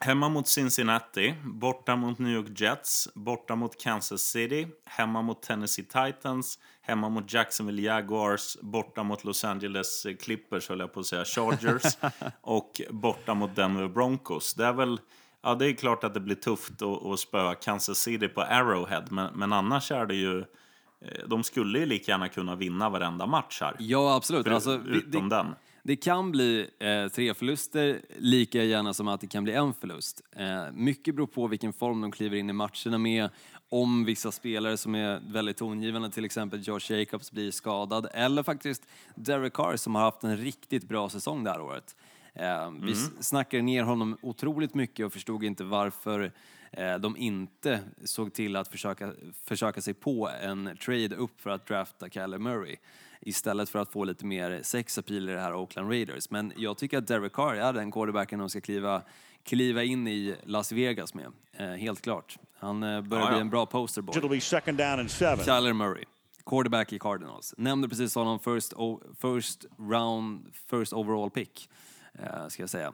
[0.00, 5.84] hemma mot Cincinnati, borta mot New York Jets, borta mot Kansas City, hemma mot Tennessee
[5.84, 11.24] Titans, hemma mot Jacksonville Jaguars, borta mot Los Angeles Clippers, höll jag på att säga,
[11.24, 11.98] Chargers,
[12.40, 14.54] och borta mot Denver Broncos.
[14.54, 15.00] Det är väl...
[15.42, 19.04] Ja, det är klart att det blir tufft att, att spöa Kansas City på Arrowhead,
[19.10, 20.44] men, men annars är det ju...
[21.00, 23.76] eh, De skulle ju lika gärna kunna vinna varenda match här.
[23.78, 24.46] Ja, absolut.
[24.46, 25.54] För- Alltså, utom det, den.
[25.82, 30.20] det kan bli eh, tre förluster lika gärna som att det kan bli en förlust.
[30.36, 33.28] Eh, mycket beror på vilken form de kliver in i matcherna med.
[33.72, 38.06] Om vissa spelare som är väldigt tongivande, till exempel Josh Jacobs, blir skadad.
[38.14, 38.82] Eller faktiskt
[39.14, 41.96] Derek Carr som har haft en riktigt bra säsong det här året.
[42.34, 46.32] Eh, vi s- snackade ner honom otroligt mycket och förstod inte varför
[47.00, 49.12] de inte såg till att försöka,
[49.44, 52.76] försöka sig på en trade upp för att drafta Kyler Murray
[53.20, 56.30] istället för att få lite mer sexappeal i det här Oakland Raiders.
[56.30, 59.02] Men jag tycker att Derek Carr är den quarterbacken de ska kliva,
[59.44, 61.32] kliva in i Las Vegas med.
[61.52, 62.38] Eh, helt klart.
[62.58, 63.34] Han eh, börjar Ja, ja.
[63.34, 64.14] bli en bra posterboy.
[65.44, 66.04] Kyler Murray,
[66.46, 67.54] quarterback i Cardinals.
[67.56, 68.72] Nämnde precis honom first,
[69.20, 71.70] first round, first overall pick,
[72.18, 72.92] eh, ska jag säga.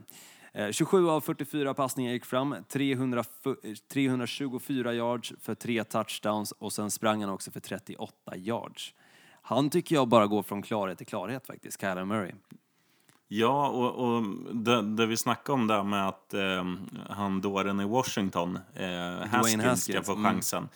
[0.56, 6.72] Eh, 27 av 44 passningar gick fram, 300, fu- 324 yards för tre touchdowns och
[6.72, 8.94] sen sprang han också för 38 yards.
[9.42, 12.32] Han tycker jag bara går från klarhet till klarhet faktiskt, Kyler Murray.
[13.28, 14.22] Ja, och, och
[14.54, 16.64] det, det vi snackade om där med att eh,
[17.10, 20.24] han dåren i Washington, eh, Haskins, ska Haskins, få mm.
[20.24, 20.68] chansen.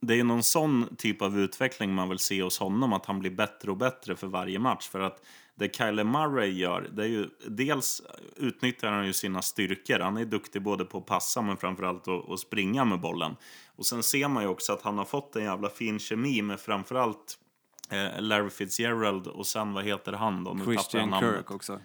[0.00, 3.30] Det är någon sån typ av utveckling man vill se hos honom, att han blir
[3.30, 4.88] bättre och bättre för varje match.
[4.88, 5.22] För att
[5.58, 8.02] det Kyler Murray gör, det är ju dels
[8.36, 9.98] utnyttjar han ju sina styrkor.
[9.98, 13.36] Han är duktig både på att passa men framförallt att, att springa med bollen.
[13.76, 16.60] Och sen ser man ju också att han har fått en jävla fin kemi med
[16.60, 17.38] framförallt
[17.90, 20.52] eh, Larry Fitzgerald och sen vad heter han då?
[20.52, 21.34] Nu Christian namnet.
[21.34, 21.80] Kirk också.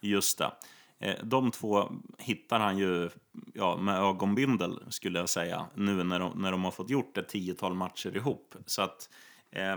[0.00, 0.50] Just det.
[0.98, 3.10] Eh, De två hittar han ju
[3.54, 7.28] ja, med ögonbindel, skulle jag säga, nu när de, när de har fått gjort ett
[7.28, 8.54] tiotal matcher ihop.
[8.66, 9.08] Så att
[9.50, 9.76] eh,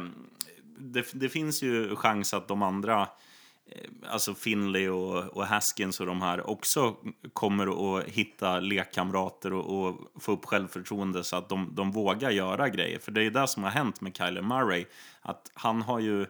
[0.79, 3.07] det, det finns ju chans att de andra,
[3.69, 6.95] Eh, alltså Finley och, och Haskins och de här, också
[7.33, 12.69] kommer att hitta lekkamrater och, och få upp självförtroende så att de, de vågar göra
[12.69, 12.99] grejer.
[12.99, 14.85] För det är det som har hänt med Kyler Murray,
[15.21, 16.25] att han har ju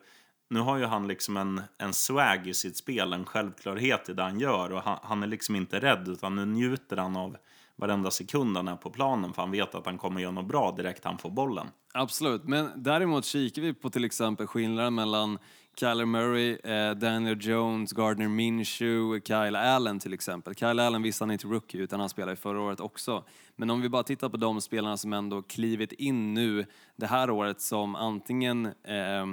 [0.49, 4.23] nu har ju han liksom en, en swag i sitt spel, en självklarhet i det
[4.23, 4.71] han gör.
[4.71, 7.37] Och han, han är liksom inte rädd, utan nu njuter han av
[7.75, 9.33] varenda sekund han är på planen.
[9.33, 11.67] För han vet att han kommer göra något bra direkt han får bollen.
[11.93, 15.39] Absolut, men däremot kikar vi på till exempel skillnaden mellan
[15.79, 20.55] Kyler Murray, eh, Daniel Jones, Gardner Minshew, Kyle Allen till exempel.
[20.55, 23.23] Kyle Allen visste han inte rookie utan han spelade förra året också.
[23.55, 27.29] Men om vi bara tittar på de spelarna som ändå klivit in nu det här
[27.29, 29.25] året som antingen eh,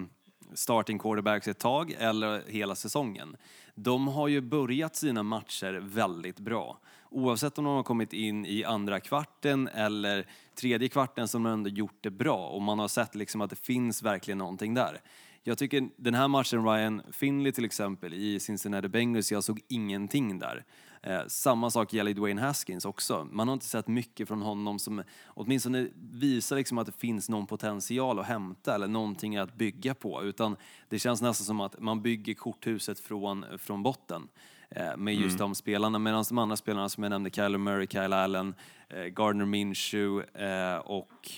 [0.55, 3.37] starting quarterbacks ett tag eller hela säsongen.
[3.75, 6.79] De har ju börjat sina matcher väldigt bra.
[7.11, 11.71] Oavsett om de har kommit in i andra kvarten eller tredje kvarten som de ändå
[11.71, 15.01] gjort det bra och man har sett liksom att det finns verkligen någonting där.
[15.47, 20.39] Jag tycker den här matchen, Ryan Finley till exempel i Cincinnati Bengals, jag såg ingenting
[20.39, 20.65] där.
[21.03, 23.29] Eh, samma sak gäller Dwayne Haskins också.
[23.33, 27.47] Man har inte sett mycket från honom som åtminstone visar liksom att det finns någon
[27.47, 30.23] potential att hämta eller någonting att bygga på.
[30.23, 30.57] Utan
[30.89, 34.29] det känns nästan som att man bygger korthuset från, från botten
[34.71, 35.99] eh, med just de spelarna.
[35.99, 38.55] Medan de andra spelarna som jag nämnde, Kyler Murray, Kyle Allen,
[38.89, 41.31] eh, Gardner Minshew eh, och,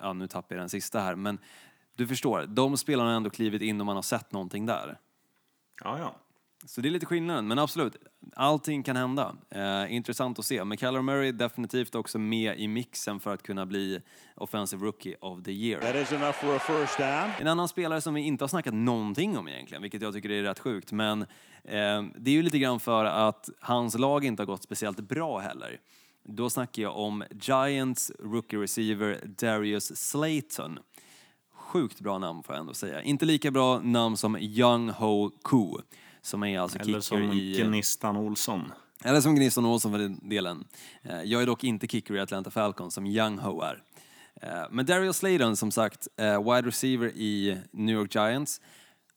[0.00, 1.38] ja nu tappar jag den sista här, men
[2.00, 4.98] du förstår, de spelarna har ändå klivit in och man har sett någonting där.
[5.84, 6.14] Ja, ja.
[6.64, 7.96] Så det är lite skillnaden, men absolut,
[8.36, 9.36] allting kan hända.
[9.50, 10.64] Eh, intressant att se.
[10.64, 14.00] Men Kyler Murray är definitivt också med i mixen för att kunna bli
[14.34, 15.80] Offensive Rookie of the Year.
[15.80, 17.30] That is enough for a first down.
[17.40, 20.42] En annan spelare som vi inte har snackat någonting om egentligen, vilket jag tycker är
[20.42, 21.22] rätt sjukt, men
[21.64, 25.38] eh, det är ju lite grann för att hans lag inte har gått speciellt bra
[25.38, 25.80] heller.
[26.24, 30.78] Då snackar jag om Giants rookie receiver Darius Slayton.
[31.70, 33.02] Sjukt bra namn får jag ändå säga.
[33.02, 35.80] Inte lika bra namn som Young Ho Koo,
[36.22, 37.62] som är alltså Eller som i...
[37.62, 38.72] Gnistan Olsson.
[39.04, 40.64] Eller som Gnistan Olsson för den delen.
[41.02, 43.82] Eh, Jag är dock inte kicker i Atlanta Falcons som Young Ho är.
[44.42, 48.60] Eh, Men Darius Slayton, som sagt, eh, wide receiver i New York Giants.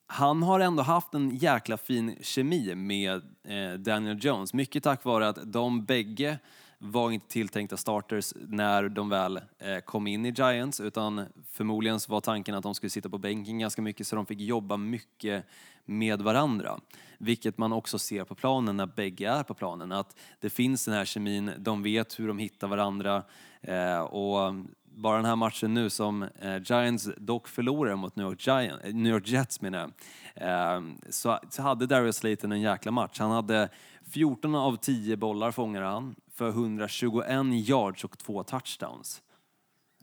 [0.07, 4.53] Han har ändå haft en jäkla fin kemi med eh, Daniel Jones.
[4.53, 6.39] Mycket tack vare att de bägge
[6.85, 12.11] var inte tilltänkta starters när de väl eh, kom in i Giants utan förmodligen så
[12.11, 15.45] var tanken att de skulle sitta på bänken ganska mycket så de fick jobba mycket
[15.85, 16.79] med varandra.
[17.17, 19.91] Vilket man också ser på planen när bägge är på planen.
[19.91, 23.23] Att det finns den här kemin, de vet hur de hittar varandra
[23.61, 28.47] eh, och bara den här matchen nu som eh, Giants dock förlorar mot New York,
[28.47, 29.91] Giants, New York Jets menar
[30.35, 33.19] jag, så, så hade Darius Slayton en jäkla match.
[33.19, 33.69] Han hade
[34.11, 37.27] 14 av 10 bollar fångade han för 121
[37.69, 39.21] yards och två touchdowns.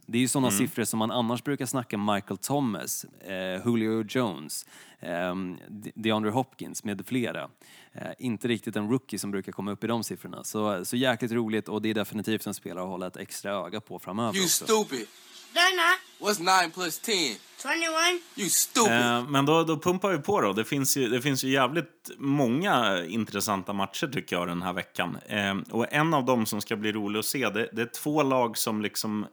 [0.06, 4.66] Det är ju sådana siffror som man annars brukar snacka Michael Thomas, eh, Julio Jones,
[4.98, 5.34] eh,
[5.68, 7.50] De- DeAndre Hopkins med flera.
[7.92, 10.44] Eh, inte riktigt en rookie som brukar komma upp i de siffrorna.
[10.44, 13.80] Så, så jäkligt roligt och det är definitivt en spelare att hålla ett extra öga
[13.80, 14.64] på framöver You också.
[14.64, 15.06] stupid.
[15.54, 16.09] They're not.
[16.20, 17.36] What's 9 plus 10?
[17.62, 18.20] 21.
[18.36, 18.92] You stupid.
[18.92, 20.52] Eh, men då, då pumpar vi på då.
[20.52, 25.18] Det finns, ju, det finns ju jävligt många intressanta matcher tycker jag den här veckan.
[25.26, 28.22] Eh, och en av dem som ska bli rolig att se, det, det är två
[28.22, 29.26] lag som liksom...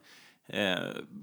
[0.48, 0.78] Eh,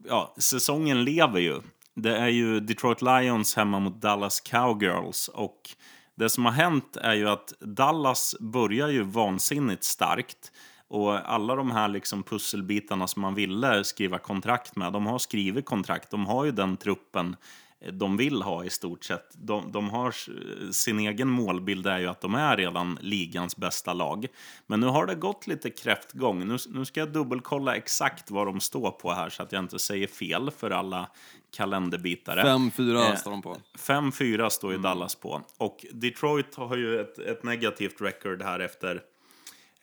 [0.07, 1.61] ja, säsongen lever ju.
[1.93, 5.27] Det är ju Detroit Lions hemma mot Dallas Cowgirls.
[5.27, 5.69] Och
[6.15, 10.51] det som har hänt är ju att Dallas börjar ju vansinnigt starkt.
[10.87, 15.65] Och alla de här liksom pusselbitarna som man ville skriva kontrakt med, de har skrivit
[15.65, 16.11] kontrakt.
[16.11, 17.35] De har ju den truppen
[17.79, 19.29] eh, de vill ha i stort sett.
[19.33, 20.29] De, de har s-
[20.77, 24.27] sin egen målbild är ju att de är redan ligans bästa lag.
[24.67, 26.47] Men nu har det gått lite kräftgång.
[26.47, 29.79] Nu, nu ska jag dubbelkolla exakt vad de står på här så att jag inte
[29.79, 31.09] säger fel för alla
[31.57, 32.41] kalenderbitare.
[32.43, 33.57] 5-4 Eh, står de på.
[33.77, 35.41] 5-4 står ju Dallas på.
[35.57, 39.01] Och Detroit har ju ett, ett negativt record här efter,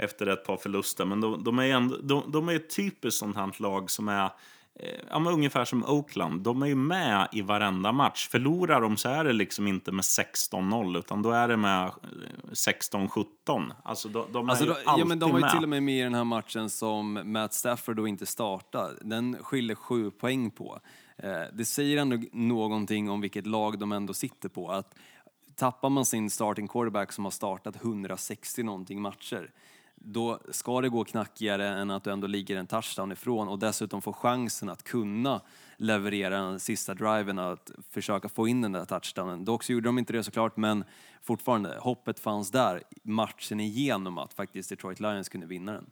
[0.02, 1.04] efter ett par förluster.
[1.04, 4.24] Men de, de är ändå, de, de är ett typiskt sånt här lag som är
[4.74, 6.40] eh, ja, men ungefär som Oakland.
[6.40, 8.28] De är ju med i varenda match.
[8.28, 11.90] Förlorar de så är det liksom inte med 16-0 utan då är det med eh,
[12.50, 13.72] 16-17.
[13.84, 15.68] Alltså de, de är Alltså, ju då, alltid ja, men de var ju till och
[15.68, 18.90] med med i den här matchen som Matt Stafford då inte startar.
[19.00, 20.80] Den skiljer sju poäng på.
[21.16, 24.70] Eh, det säger ändå någonting om vilket lag de ändå sitter på.
[24.70, 24.94] Att
[25.56, 29.50] tappar man sin starting quarterback som har startat 160 någonting matcher
[30.04, 34.02] då ska det gå knackigare än att du ändå ligger en touchdown ifrån och dessutom
[34.02, 35.40] får chansen att kunna
[35.76, 39.44] leverera den sista driven, att försöka få in den där touchdownen.
[39.44, 40.84] Dock så gjorde de inte det såklart, men
[41.22, 45.90] fortfarande, hoppet fanns där matchen igenom att faktiskt Detroit Lions kunde vinna den.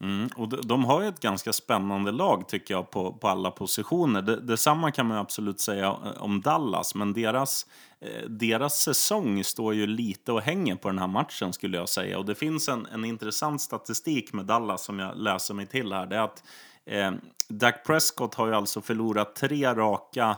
[0.00, 3.50] Mm, och de, de har ju ett ganska spännande lag tycker jag på, på alla
[3.50, 4.22] positioner.
[4.22, 7.66] Det, detsamma kan man absolut säga eh, om Dallas, men deras,
[8.00, 12.18] eh, deras säsong står ju lite och hänger på den här matchen skulle jag säga.
[12.18, 16.06] Och det finns en, en intressant statistik med Dallas som jag läser mig till här.
[16.06, 16.42] Det är att
[16.84, 17.12] eh,
[17.48, 20.36] Dak Prescott har ju alltså förlorat tre raka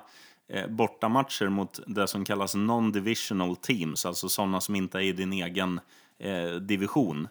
[0.49, 5.33] eh, bortamatcher mot det som kallas non-divisional teams, alltså sådana som inte är i din
[5.33, 5.81] egen
[6.19, 7.29] eh, division.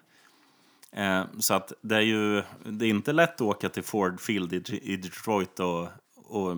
[0.92, 4.54] Eh, så att det är ju det är inte lätt att åka till Ford Field
[4.54, 6.58] i, i Detroit och, och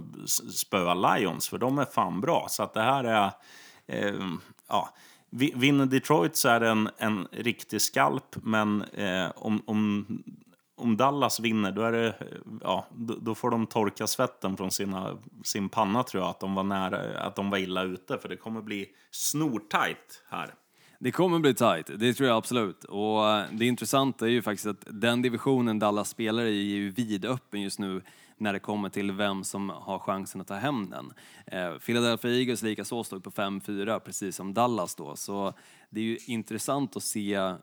[0.53, 2.45] spöa Lions, för de är fan bra.
[2.49, 3.31] Så att det här är...
[3.87, 4.25] Eh,
[4.67, 4.89] ja,
[5.31, 10.05] vinner Detroit så är det en, en riktig skalp, men eh, om, om,
[10.75, 12.15] om Dallas vinner då, är det,
[12.61, 16.55] ja, då, då får de torka svetten från sina, sin panna tror jag, att de
[16.55, 20.53] var nära, att de var illa ute, för det kommer bli snortajt här.
[21.01, 22.83] Det kommer bli tight, det tror jag absolut.
[22.83, 26.89] Och eh, det intressanta är ju faktiskt att den divisionen Dallas spelar i är ju
[26.89, 28.01] vidöppen just nu
[28.37, 31.13] när det kommer till vem som har chansen att ta hem den.
[31.45, 35.15] Eh, Philadelphia Eagles likaså står på 5-4, precis som Dallas då.
[35.15, 35.53] Så
[35.89, 37.55] det är ju intressant att se, eh,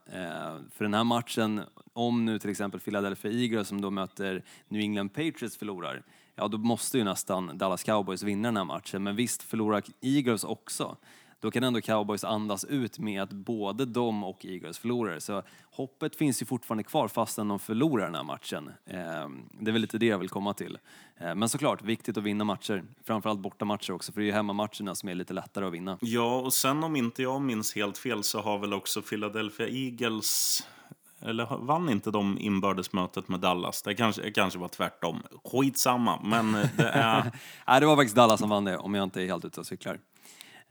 [0.72, 1.60] för den här matchen,
[1.92, 6.02] om nu till exempel Philadelphia Eagles som då möter New England Patriots förlorar,
[6.34, 9.02] ja då måste ju nästan Dallas Cowboys vinna den här matchen.
[9.02, 10.96] Men visst förlorar Eagles också,
[11.40, 15.18] då kan ändå Cowboys andas ut med att både de och Eagles förlorar.
[15.18, 18.70] Så hoppet finns ju fortfarande kvar fastän de förlorar den här matchen.
[18.86, 19.28] Eh,
[19.60, 20.78] det är väl lite det jag vill komma till.
[21.16, 22.84] Eh, men såklart, viktigt att vinna matcher.
[23.04, 25.98] Framförallt bortamatcher också, för det är ju hemmamatcherna som är lite lättare att vinna.
[26.00, 30.62] Ja, och sen om inte jag minns helt fel så har väl också Philadelphia Eagles
[31.20, 33.82] eller vann inte de inbördesmötet med Dallas?
[33.82, 35.22] Det kanske, kanske var tvärtom.
[35.44, 37.22] Skitsamma, men det är...
[37.66, 39.66] Nej, det var faktiskt Dallas som vann det, om jag inte är helt ute och
[39.66, 39.98] cyklar.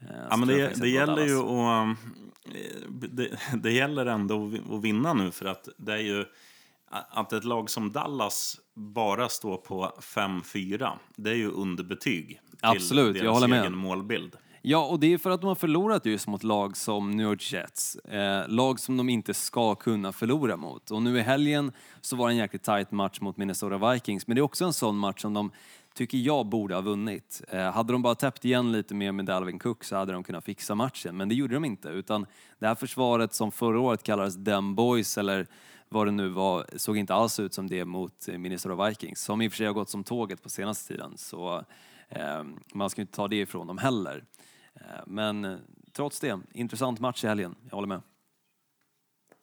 [0.00, 1.96] Eh, Ja, men jag det, det gäller ju att...
[2.44, 6.24] eh, Det, det gäller ändå att vi- att vinna nu för att det är ju...
[7.10, 13.16] Att ett lag som Dallas bara står på 5-4, det är ju underbetyg till Absolut,
[13.16, 13.60] jag deras håller med.
[13.60, 14.36] egen målbild.
[14.62, 17.52] Ja, och det är för att de har förlorat just mot lag som New York
[17.52, 17.96] Jets.
[17.96, 20.90] Eh, lag som de inte ska kunna förlora mot.
[20.90, 24.34] Och nu i helgen så var det en jäkligt tight match mot Minnesota Vikings, men
[24.34, 25.50] det är också en sån match som de
[25.96, 27.42] tycker jag borde ha vunnit.
[27.48, 30.44] Eh, hade de bara täppt igen lite mer med Dalvin Cook så hade de kunnat
[30.44, 31.88] fixa matchen, men det gjorde de inte.
[31.88, 32.26] Utan
[32.58, 35.46] det här försvaret som förra året kallades Dem Boys, eller
[35.88, 39.48] vad det nu var, såg inte alls ut som det mot Minnesota Vikings, som i
[39.48, 41.12] och för sig har gått som tåget på senaste tiden.
[41.16, 41.64] Så
[42.08, 42.44] eh,
[42.74, 44.24] man ska inte ta det ifrån dem heller.
[44.74, 45.58] Eh, Men
[45.92, 47.54] trots det, intressant match i helgen.
[47.64, 48.02] Jag håller med.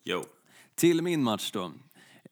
[0.03, 0.23] Jo.
[0.75, 1.71] Till min match då.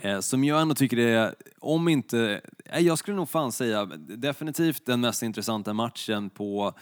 [0.02, 2.42] Eh, Som jag ändå tycker är, om inte,
[2.72, 6.74] nej, jag skulle nog fan säga definitivt den mest intressanta matchen på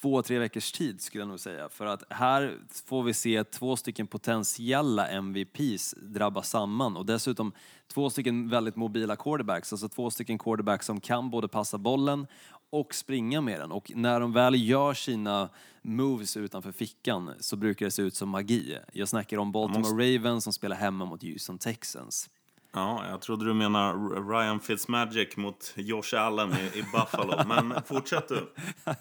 [0.00, 1.68] två, tre veckors tid skulle jag nog säga.
[1.68, 7.52] För att här får vi se två stycken potentiella MVPs drabba samman och dessutom
[7.92, 12.26] två stycken väldigt mobila quarterbacks, alltså två stycken quarterbacks som kan både passa bollen
[12.70, 13.72] och springa med den.
[13.72, 15.48] Och när de väl gör sina
[15.82, 18.78] moves utanför fickan så brukar det se ut som magi.
[18.92, 22.30] Jag snackar om Baltimore Ravens som spelar hemma mot Houston Texans.
[22.76, 23.94] Ja, jag trodde du menar
[24.30, 27.44] Ryan Fitzmagic mot Josh Allen i, i Buffalo.
[27.46, 28.52] Men fortsätt du.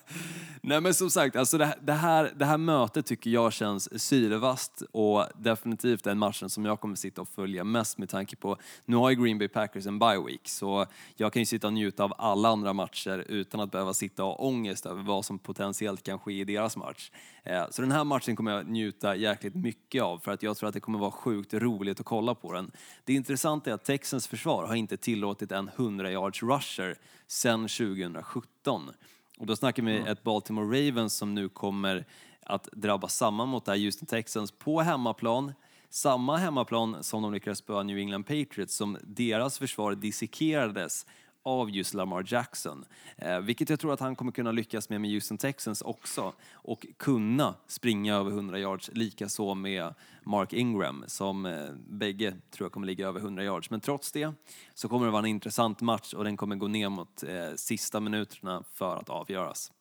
[0.61, 4.84] Nej men som sagt, alltså det, det, här, det här mötet tycker jag känns syrevast
[4.91, 8.95] och definitivt den matchen som jag kommer sitta och följa mest med tanke på, nu
[8.95, 12.03] har ju Green Bay Packers en bye week så jag kan ju sitta och njuta
[12.03, 16.03] av alla andra matcher utan att behöva sitta och ha ångest över vad som potentiellt
[16.03, 17.11] kan ske i deras match.
[17.43, 20.67] Eh, så den här matchen kommer jag njuta jäkligt mycket av för att jag tror
[20.67, 22.71] att det kommer vara sjukt roligt att kolla på den.
[23.03, 26.97] Det är intressant intressanta är att Texans försvar har inte tillåtit en 100 yards rusher
[27.28, 28.91] sedan 2017.
[29.39, 32.05] Och då snackar vi ett Baltimore Ravens som nu kommer
[32.45, 35.53] att drabbas samman mot det här Houston Texans på hemmaplan.
[35.89, 41.05] Samma hemmaplan som de lyckades spöa New England Patriots som deras försvar dissekerades
[41.43, 42.85] av just Lamar Jackson.
[43.17, 46.33] Eh, vilket jag tror att han kommer kunna lyckas med med Houston Texans också.
[46.53, 52.65] Och kunna springa över 100 yards, lika så med Mark Ingram som eh, bägge tror
[52.65, 53.69] jag kommer ligga över 100 yards.
[53.69, 54.33] Men trots det
[54.73, 57.99] så kommer det vara en intressant match och den kommer gå ner mot eh, sista
[57.99, 59.71] minuterna för att avgöras.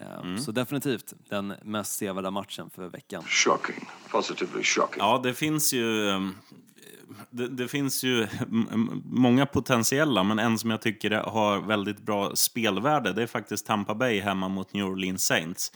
[0.00, 3.22] Eh, Så definitivt den mest sevärda matchen för veckan.
[3.26, 3.88] Shocking.
[4.10, 4.98] Positively shocking.
[4.98, 6.08] Ja, det finns ju...
[6.10, 6.34] um,
[7.30, 8.26] Det, det finns ju
[9.04, 13.94] många potentiella, men en som jag tycker har väldigt bra spelvärde, det är faktiskt Tampa
[13.94, 15.72] Bay hemma mot New Orleans Saints.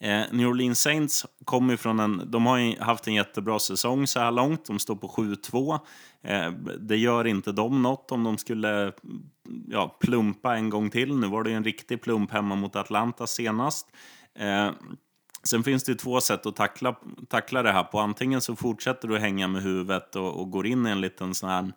[0.00, 2.22] Eh, New Orleans Saints kommer från en...
[2.30, 4.64] De har ju haft en jättebra säsong så här långt.
[4.64, 5.80] De står på 7-2.
[6.22, 8.92] Eh, det gör inte dem något om de skulle
[9.68, 11.16] ja, plumpa en gång till.
[11.16, 13.86] Nu var det ju en riktig plump hemma mot Atlanta senast.
[14.38, 14.70] Eh,
[15.42, 16.96] Sen finns det två sätt att tackla,
[17.28, 17.98] tackla det här på.
[17.98, 21.50] Antingen så fortsätter du hänga med huvudet och, och går in i en liten sån
[21.50, 21.72] här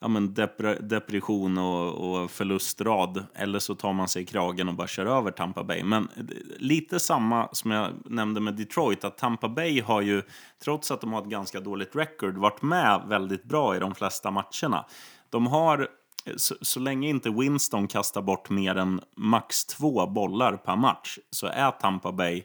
[0.00, 0.34] ja, men
[0.80, 3.24] depression och, och förlustrad.
[3.34, 5.82] Eller så tar man sig i kragen och bara kör över Tampa Bay.
[5.82, 6.24] Men eh,
[6.58, 10.22] lite samma som jag nämnde med Detroit, att Tampa Bay har ju,
[10.62, 14.30] trots att de har ett ganska dåligt record, varit med väldigt bra i de flesta
[14.30, 14.84] matcherna.
[15.30, 15.88] De har
[16.24, 21.18] eh, så, så länge inte Winston kastar bort mer än max två bollar per match
[21.30, 22.44] så är Tampa Bay eh,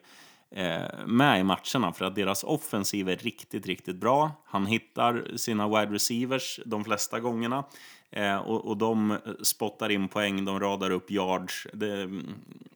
[0.56, 4.32] Eh, med i matcherna för att deras offensiv är riktigt, riktigt bra.
[4.46, 7.64] Han hittar sina wide receivers de flesta gångerna
[8.12, 11.68] eh, och, och de spottar in poäng, de radar upp yards.
[11.74, 12.10] Det,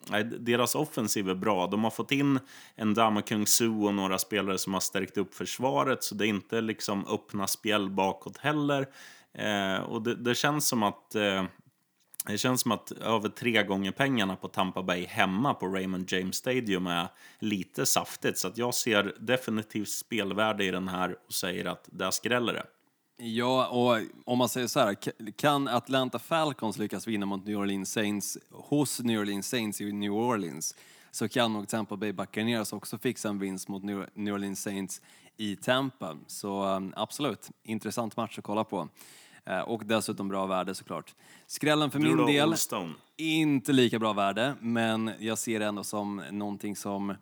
[0.10, 1.68] nej, deras offensiv är bra.
[1.68, 2.40] De har fått in
[2.76, 6.30] en Dama Kung Su och några spelare som har stärkt upp försvaret så det är
[6.30, 8.88] inte liksom öppna spjäll bakåt heller.
[9.34, 11.44] Eh, och det, det känns som att eh,
[12.28, 16.36] det känns som att över tre gånger pengarna på Tampa Bay hemma på Raymond James
[16.36, 17.08] Stadium är
[17.40, 18.38] lite saftigt.
[18.38, 22.66] Så att jag ser definitivt spelvärde i den här och säger att där skräller det.
[23.20, 24.96] Ja, och om man säger så här,
[25.32, 30.14] kan Atlanta Falcons lyckas vinna mot New Orleans Saints hos New Orleans Saints i New
[30.14, 30.76] Orleans
[31.12, 35.02] så kan nog Tampa Bay Buccaneers också fixa en vinst mot New Orleans Saints
[35.38, 36.18] i Tampa.
[36.28, 38.90] Så um, absolut, intressant match att kolla på.
[39.48, 41.16] Eh, och dessutom bra värde såklart.
[41.48, 42.50] Skrällen för min del,
[43.18, 47.16] inte lika bra värde, men jag ser det ändå som någonting som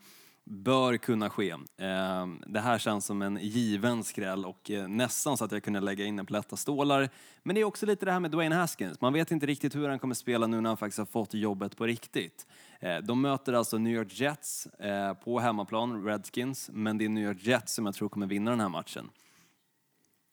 [0.44, 1.50] bör kunna ske.
[1.50, 5.80] Eh, Det här känns som en given skräll och eh, nästan så att jag kunde
[5.80, 7.10] lägga in en på lätta stålar.
[7.44, 9.02] Men det är också lite det här med Dwayne Haskins.
[9.02, 11.78] Man vet inte riktigt hur han kommer spela nu när han faktiskt har fått jobbet
[11.78, 12.48] på riktigt.
[13.04, 14.68] De möter alltså New York Jets
[15.24, 18.60] på hemmaplan, Redskins, men det är New York Jets som jag tror kommer vinna den
[18.60, 19.10] här matchen.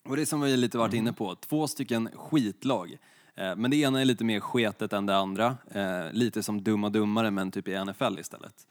[0.05, 2.99] Och det som vi lite varit inne på, två stycken skitlag.
[3.35, 5.57] Eh, Men det ena är lite mer sketet än det andra.
[5.71, 8.67] Eh, Lite som dumma dummare men typ i NFL istället.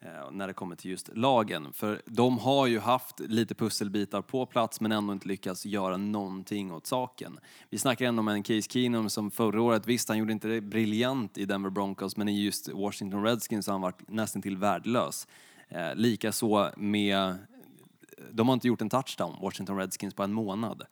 [0.00, 1.72] Eh, När det kommer till just lagen.
[1.72, 6.72] För de har ju haft lite pusselbitar på plats men ändå inte lyckats göra någonting
[6.72, 7.38] åt saken.
[7.70, 10.60] Vi snackar ändå om en Case Keenum som förra året, visst han gjorde inte det
[10.60, 15.26] briljant i Denver Broncos men i just Washington Redskins har han varit nästan till värdelös.
[15.94, 17.36] Likaså med
[18.32, 20.82] de har inte gjort en touchdown, Washington Redskins, på en månad.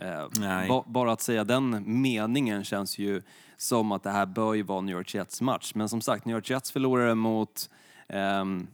[0.00, 3.22] Eh, bara att säga den meningen känns ju
[3.56, 5.72] som att det här bör ju vara New York Jets match.
[5.74, 7.70] Men som sagt, New York Jets förlorade mot
[8.08, 8.66] ehm,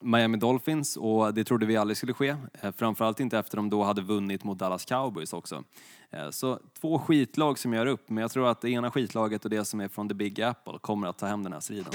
[0.00, 2.36] Miami Dolphins och det trodde vi aldrig skulle ske.
[2.60, 5.64] Eh, framförallt inte efter de då hade vunnit mot Dallas Cowboys också.
[6.12, 9.50] Eh, så två skitlag som gör upp, men jag tror att det ena skitlaget och
[9.50, 11.92] det som är från the Big Apple kommer att ta hem den här striden.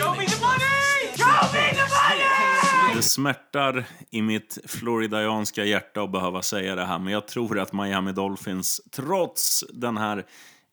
[2.96, 7.74] Det smärtar i mitt floridianska hjärta att behöva säga det här, men jag tror att
[7.74, 10.26] Miami Dolphins, trots den här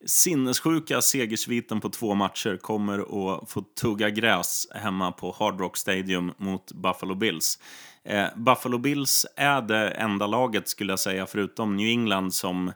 [0.07, 6.33] sinnessjuka segersviten på två matcher, kommer att få tugga gräs hemma på Hard Rock Stadium
[6.37, 7.59] mot Buffalo Bills.
[8.05, 12.75] Eh, Buffalo Bills är det enda laget, skulle jag säga, förutom New England, som eh,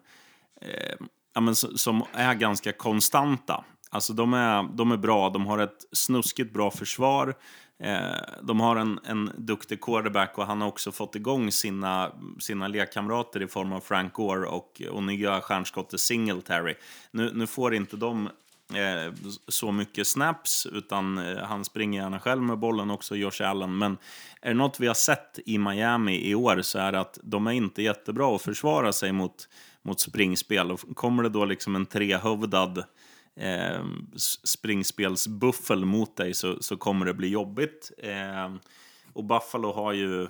[0.61, 0.97] Eh,
[1.35, 3.65] ja, men, som är ganska konstanta.
[3.91, 7.35] Alltså de är, de är bra, de har ett snuskigt bra försvar.
[7.83, 12.69] Eh, de har en, en duktig quarterback och han har också fått igång sina, sina
[12.69, 16.75] lekkamrater i form av Frank Gore och, och nya stjärnskottet Singletary.
[17.11, 18.29] Nu, nu får inte de
[18.75, 19.15] eh,
[19.49, 23.79] så mycket snaps, utan eh, han springer gärna själv med bollen också, Josh Allen.
[23.79, 23.99] Men
[24.43, 27.47] är det något vi har sett i Miami i år så är det att de
[27.47, 29.49] är inte jättebra att försvara sig mot,
[29.85, 30.70] mot springspel.
[30.70, 32.85] Och kommer det då liksom en trehövdad
[33.41, 33.85] eh,
[34.45, 37.93] springspelsbuffel mot dig så, så kommer det bli jobbigt.
[37.99, 38.55] Eh,
[39.12, 40.29] och Buffalo har ju...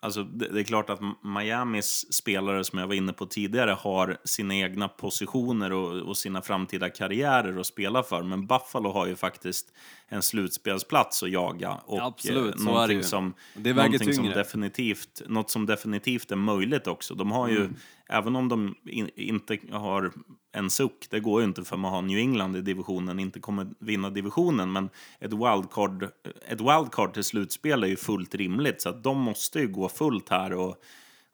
[0.00, 4.18] Alltså det, det är klart att Miamis spelare, som jag var inne på tidigare, har
[4.24, 8.22] sina egna positioner och, och sina framtida karriärer att spela för.
[8.22, 9.72] Men Buffalo har ju faktiskt
[10.08, 11.74] en slutspelsplats att jaga.
[11.74, 14.34] Och Absolut, eh, är det någonting som, Det någonting som tyngre.
[14.38, 17.14] definitivt, något som definitivt är möjligt också.
[17.14, 17.74] De har ju, Mm.
[18.08, 20.12] även om de in, inte har
[20.52, 23.66] en suck, det går ju inte för man har New England i divisionen, inte kommer
[23.78, 24.88] vinna divisionen, men
[25.20, 26.08] ett wildcard,
[26.48, 30.28] ett wildcard till slutspel är ju fullt rimligt, så att de måste ju gå fullt
[30.28, 30.76] här och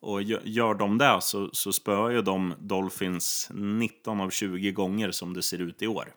[0.01, 5.11] och gö- gör de det så, så spöar ju de Dolphins 19 av 20 gånger
[5.11, 6.09] som det ser ut i år.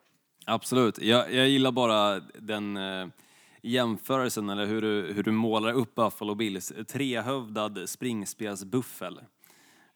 [0.48, 0.98] Absolut.
[1.02, 3.08] Jag, jag gillar bara den eh,
[3.62, 6.74] jämförelsen, eller hur du, hur du målar upp Buffalo Bills.
[6.88, 9.18] Trehövdad springspelsbuffel.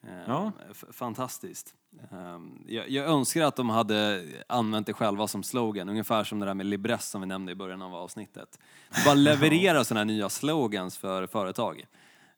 [0.04, 0.52] Eh, Ja.
[0.92, 1.76] Fantastiskt.
[2.12, 6.46] Eh, jag, jag önskar att de hade använt det själva som slogan, ungefär som det
[6.46, 8.60] där med Libress som vi nämnde i början av avsnittet.
[9.06, 11.86] Bara leverera sådana här nya slogans för företag.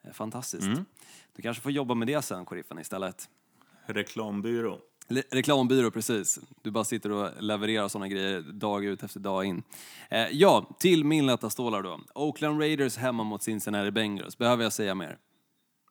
[0.03, 0.67] Eh, Fantastiskt.
[1.35, 3.29] Du kanske får jobba med det sen, sheriffen, istället.
[3.85, 4.79] Reklambyrå.
[5.07, 6.39] Le- Reklambyrå, precis.
[6.61, 9.63] Du bara sitter och levererar sådana grejer dag ut efter dag in.
[10.09, 11.99] Eh, ja, till min lätta stålar då.
[12.15, 14.37] Oakland Raiders hemma mot Cincinnati Bengals.
[14.37, 15.17] Behöver jag säga mer?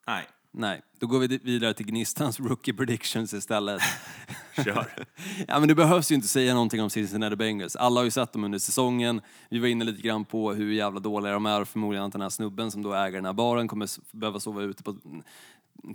[0.07, 3.81] Nej, Nej, då går vi vidare till Gnistans rookie predictions istället.
[4.55, 5.05] kör.
[5.47, 7.75] ja, men det behövs ju inte säga någonting om Cincinnati Bengals.
[7.75, 9.21] Alla har ju sett dem under säsongen.
[9.49, 12.21] Vi var inne lite grann på hur jävla dåliga de är och förmodligen att den
[12.21, 14.95] här snubben som då äger den här baren kommer behöva sova ute på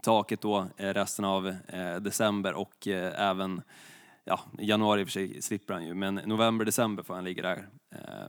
[0.03, 3.62] taket då eh, resten av eh, december och eh, även
[4.24, 7.43] ja, januari i och för sig slipper han ju, men november, december får han ligga
[7.43, 7.68] där.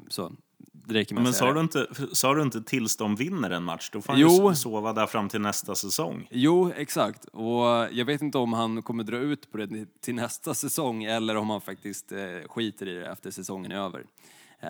[0.07, 3.63] Så det räcker med Men sa du, inte, sa du inte tills de vinner en
[3.63, 3.89] match?
[3.93, 4.49] Då får han Jo.
[4.49, 6.27] ju sova där fram till nästa säsong.
[6.31, 7.25] Jo, exakt.
[7.25, 11.35] Och jag vet inte om han kommer dra ut på det till nästa säsong eller
[11.35, 12.13] om han faktiskt
[12.47, 14.05] skiter i det efter säsongen är över.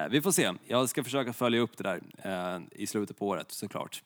[0.10, 0.54] Vi får se.
[0.68, 4.04] Jag ska försöka följa upp det där i slutet på året såklart.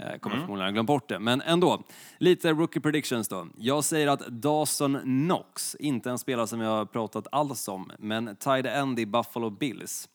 [0.00, 1.18] Eh, kommer förmodligen ha glömt bort det.
[1.18, 1.82] Men ändå,
[2.18, 3.46] lite rookie predictions då.
[3.56, 8.36] Jag säger att Dawson Knox, inte en spelare som jag har pratat alls om, men
[8.36, 10.08] tight end i Buffalo Bills.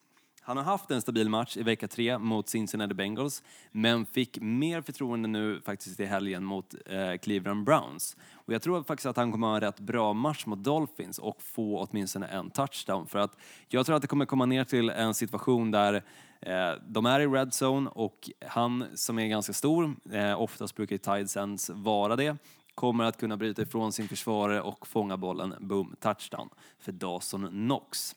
[0.48, 4.82] Han har haft en stabil match i vecka tre mot Cincinnati Bengals, men fick mer
[4.82, 8.18] förtroende nu faktiskt i helgen mot eh, Cleveland Browns.
[8.34, 11.42] Och jag tror faktiskt att han kommer ha en rätt bra match mot Dolphins och
[11.42, 13.08] få åtminstone en touchdown.
[13.08, 13.38] För att
[13.68, 15.94] jag tror att det kommer komma ner till en situation där
[16.42, 20.94] eh, de är i red zone och han som är ganska stor, eh, oftast brukar
[20.94, 22.38] ju Tides ends vara det,
[22.76, 28.16] kommer att kunna bryta ifrån sin försvarare och fånga bollen, boom, touchdown för Dawson Knox.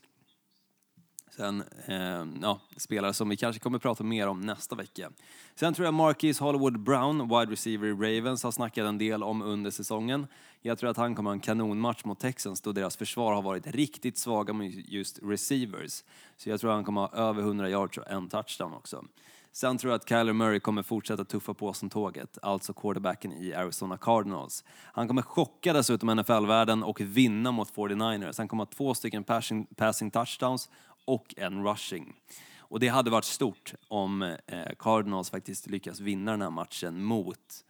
[1.39, 5.11] Sen, eh, ja, spelare som vi kanske kommer prata mer om nästa vecka.
[5.55, 9.43] Sen tror jag Marquis Hollywood Brown, wide receiver i Ravens, har snackat en del om
[9.43, 10.26] under säsongen.
[10.62, 13.66] Jag tror att han kommer ha en kanonmatch mot Texans då deras försvar har varit
[13.66, 16.05] riktigt svaga med just receivers.
[16.36, 19.05] Så jag tror att han kommer ha över 100 yards och en touchdown också.
[19.53, 23.55] Sen tror jag att Kyler Murray kommer fortsätta tuffa på som tåget, alltså quarterbacken i
[23.55, 24.64] Arizona Cardinals.
[24.68, 28.34] Han kommer chocka dessutom NFL-världen och vinna mot 49ers.
[28.39, 30.68] Han kommer ha två stycken passing, passing touchdowns
[31.09, 32.14] och en rushing.
[32.59, 34.36] Och det hade varit stort om eh,
[34.78, 37.64] Cardinals faktiskt lyckas vinna den här matchen mot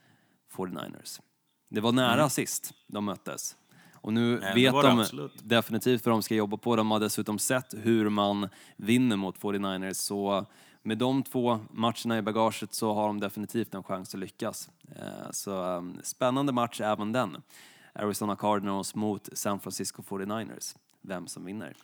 [0.56, 1.20] 49ers.
[1.68, 3.56] Det var nära sist de möttes.
[3.92, 5.32] Och nu det vet de absolut.
[5.48, 6.76] definitivt vad de ska jobba på.
[6.76, 9.92] De har dessutom sett hur man vinner mot 49ers.
[9.92, 10.46] Så
[10.82, 14.70] med de två matcherna i bagaget så har de definitivt en chans att lyckas.
[14.96, 17.36] Eh, Så eh, spännande match även den.
[17.92, 20.76] Arizona Cardinals mot San Francisco 49ers.
[21.00, 21.74] Vem som vinner.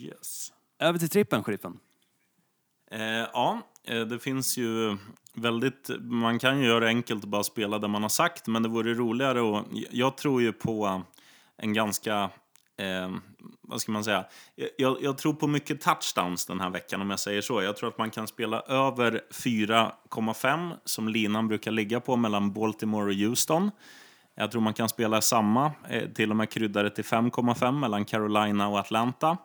[0.00, 0.52] Yes.
[0.78, 1.78] Över till trippen, sheriffen.
[2.90, 3.00] Eh,
[3.32, 4.96] ja, eh, det finns ju
[5.34, 5.90] väldigt...
[6.00, 8.68] Man kan ju göra det enkelt och bara spela det man har sagt, men det
[8.68, 11.02] vore roligare och Jag tror ju på
[11.56, 12.30] en ganska...
[12.76, 13.10] Eh,
[13.60, 14.24] vad ska man säga?
[14.76, 17.62] Jag, jag tror på mycket touchdowns den här veckan, om jag säger så.
[17.62, 23.10] Jag tror att man kan spela över 4,5 som linan brukar ligga på mellan Baltimore
[23.10, 23.70] och Houston.
[24.34, 28.04] Jag tror man kan spela samma, eh, till och med krydda det till 5,5 mellan
[28.04, 29.36] Carolina och Atlanta.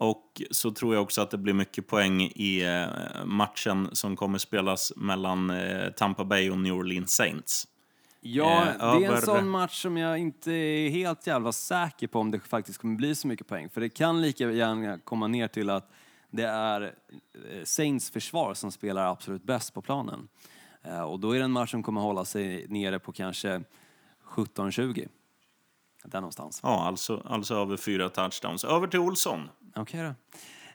[0.00, 4.38] Och så tror jag också att det blir mycket poäng i eh, matchen som kommer
[4.38, 7.68] spelas mellan eh, Tampa Bay och New Orleans Saints.
[8.20, 12.18] Ja, Eh, det är en sån match som jag inte är helt jävla säker på
[12.18, 13.68] om det faktiskt kommer bli så mycket poäng.
[13.68, 15.90] För det kan lika gärna komma ner till att
[16.30, 20.28] det är eh, Saints försvar som spelar absolut bäst på planen.
[21.06, 23.62] Och då är det en match som kommer hålla sig nere på kanske
[24.24, 25.08] 17-20.
[26.04, 26.60] Där någonstans.
[26.62, 28.64] Ja, alltså, alltså över fyra touchdowns.
[28.64, 29.48] Över till Olsson.
[29.74, 30.02] Okej okay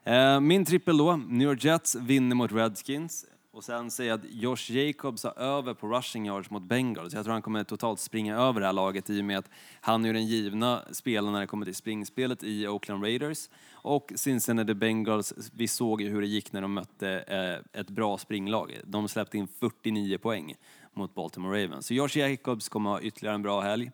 [0.06, 0.12] då.
[0.12, 3.26] Eh, min trippel då, New York Jets vinner mot Redskins.
[3.56, 7.14] Och sen säger jag att Josh Jacobs har över på rushing yards mot Bengals.
[7.14, 9.50] Jag tror han kommer totalt springa över det här laget i och med att
[9.82, 13.50] han är den givna spelaren när det kommer till springspelet i Oakland Raiders.
[13.74, 18.18] Och Cincinnati Bengals, vi såg ju hur det gick när de mötte eh, ett bra
[18.18, 18.80] springlag.
[18.84, 20.56] De släppte in 49 poäng
[20.94, 21.88] mot Baltimore Ravens.
[21.88, 23.92] Så Josh Jacobs kommer ha ytterligare en bra helg.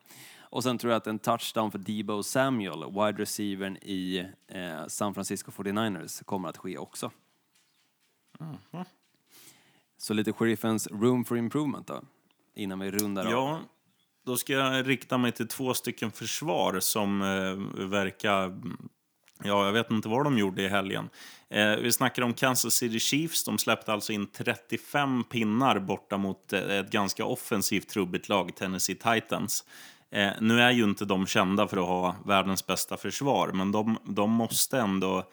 [0.51, 5.13] Och sen tror jag att en touchdown för Debo Samuel, wide receivern i eh, San
[5.13, 7.11] Francisco 49ers, kommer att ske också.
[9.97, 12.01] Så lite sheriffens room for improvement då,
[12.55, 13.31] innan vi rundar av.
[13.31, 13.59] Ja,
[14.25, 18.61] då ska jag rikta mig till två stycken försvar som eh, verkar...
[19.43, 21.09] Ja, jag vet inte vad de gjorde i helgen.
[21.49, 23.43] Eh, vi snackar om Kansas City Chiefs.
[23.43, 28.95] De släppte alltså in 35 pinnar borta mot eh, ett ganska offensivt trubbigt lag, Tennessee
[28.95, 29.65] Titans.
[30.11, 33.97] Eh, nu är ju inte de kända för att ha världens bästa försvar, men de,
[34.03, 35.23] de måste ändå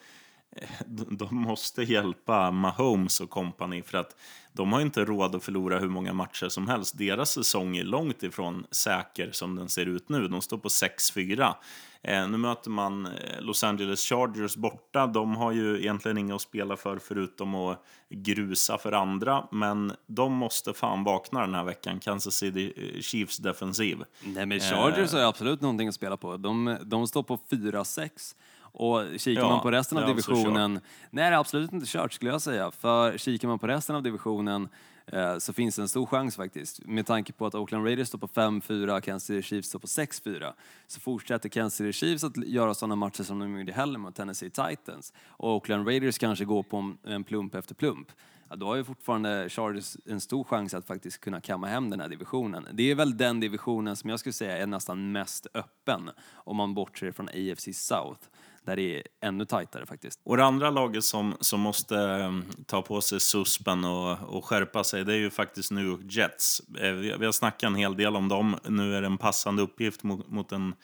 [0.85, 4.15] de de måste hjälpa Mahomes och company för att
[4.53, 6.97] de har inte råd att förlora hur många matcher som helst.
[6.97, 10.27] Deras säsong är långt ifrån säker som den ser ut nu.
[10.27, 11.53] De står på 6-4.
[12.01, 15.07] Eh, nu möter man eh, Los Angeles Chargers borta.
[15.07, 19.47] De har ju egentligen inga att spela för förutom att grusa för andra.
[19.51, 21.99] Men de måste fan vakna den här veckan.
[21.99, 24.03] Kansas City eh, Chiefs defensiv.
[24.23, 26.37] Nej men Chargers har ju absolut någonting att spela på.
[26.37, 28.35] De, de står på 4-6.
[28.71, 30.73] Och kikar Ja, man på resten av alltså divisionen...
[31.09, 32.71] nej, det är absolut inte kört skulle jag säga.
[32.71, 34.69] För kikar man på resten av divisionen
[35.07, 36.85] eh, så finns det en stor chans faktiskt.
[36.85, 40.53] Med tanke på att Oakland Raiders står på 5-4, Kansas City Chiefs står på 6-4.
[40.87, 44.15] Så fortsätter Kansas City Chiefs att göra sådana matcher som de gjorde i helgen mot
[44.15, 45.13] Tennessee Titans.
[45.27, 48.07] Och Oakland Raiders kanske går på en plump efter plump.
[48.49, 51.99] Ja, då har ju fortfarande Chargers en stor chans att faktiskt kunna kamma hem den
[51.99, 52.67] här divisionen.
[52.73, 56.73] Det är väl den divisionen som jag skulle säga är nästan mest öppen om man
[56.73, 58.21] bortser från AFC South,
[58.63, 60.19] där det är ännu tajtare faktiskt.
[60.23, 64.83] Och det andra laget som, som måste mm, ta på sig suspen och, och skärpa
[64.83, 66.61] sig, det är ju faktiskt New York Jets.
[66.79, 68.55] Eh, vi, vi har snackat en hel del om dem.
[68.67, 70.75] Nu är det en passande uppgift mot, mot en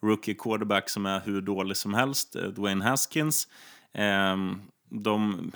[0.00, 3.48] rookie quarterback som är hur dålig som helst, eh, Dwayne Haskins.
[3.92, 4.60] Ehm,
[5.02, 5.52] de,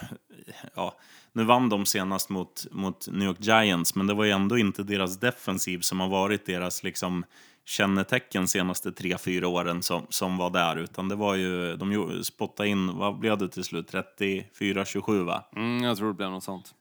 [0.74, 0.98] ja,
[1.32, 4.82] nu vann de senast mot, mot New York Giants, men det var ju ändå inte
[4.82, 7.24] deras defensiv som har varit deras liksom,
[7.64, 12.68] kännetecken senaste tre fyra åren som, som var där, utan det var ju, de spottade
[12.68, 15.44] in, vad blev det till slut, 34-27 va?
[15.56, 16.74] Mm, jag tror det blir något sånt.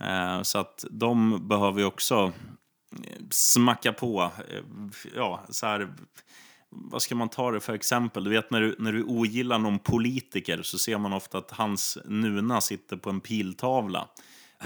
[0.00, 2.32] Eh, så att de behöver ju också
[3.04, 4.22] eh, smacka på.
[4.50, 4.64] eh,
[5.16, 5.88] Ja, så här,
[6.74, 8.24] vad ska man ta det för exempel?
[8.24, 11.98] Du vet när du, när du ogillar någon politiker så ser man ofta att hans
[12.04, 14.08] nuna sitter på en piltavla.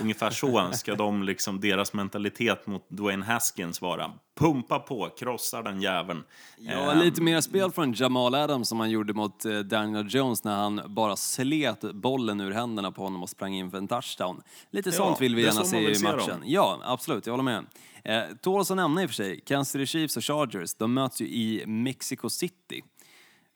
[0.01, 4.11] Ungefär så ska de liksom, deras mentalitet mot Dwayne Haskins vara.
[4.39, 6.25] Pumpa på, krossa den jäveln.
[6.59, 10.57] Ja, lite mer spel från Jamal Adams som han gjorde mot eh, Daniel Jones när
[10.57, 14.43] han bara slet bollen ur händerna på honom och sprang in för en touchdown.
[14.71, 16.29] Lite Ja, sånt vill vi gärna se i matchen.
[16.29, 16.43] dem.
[16.45, 17.67] Ja, absolut, jag håller med.
[18.05, 21.21] Eh, tåls att nämna i och för sig, Kansas City Chiefs och Chargers, de möts
[21.21, 22.83] ju i Mexico City.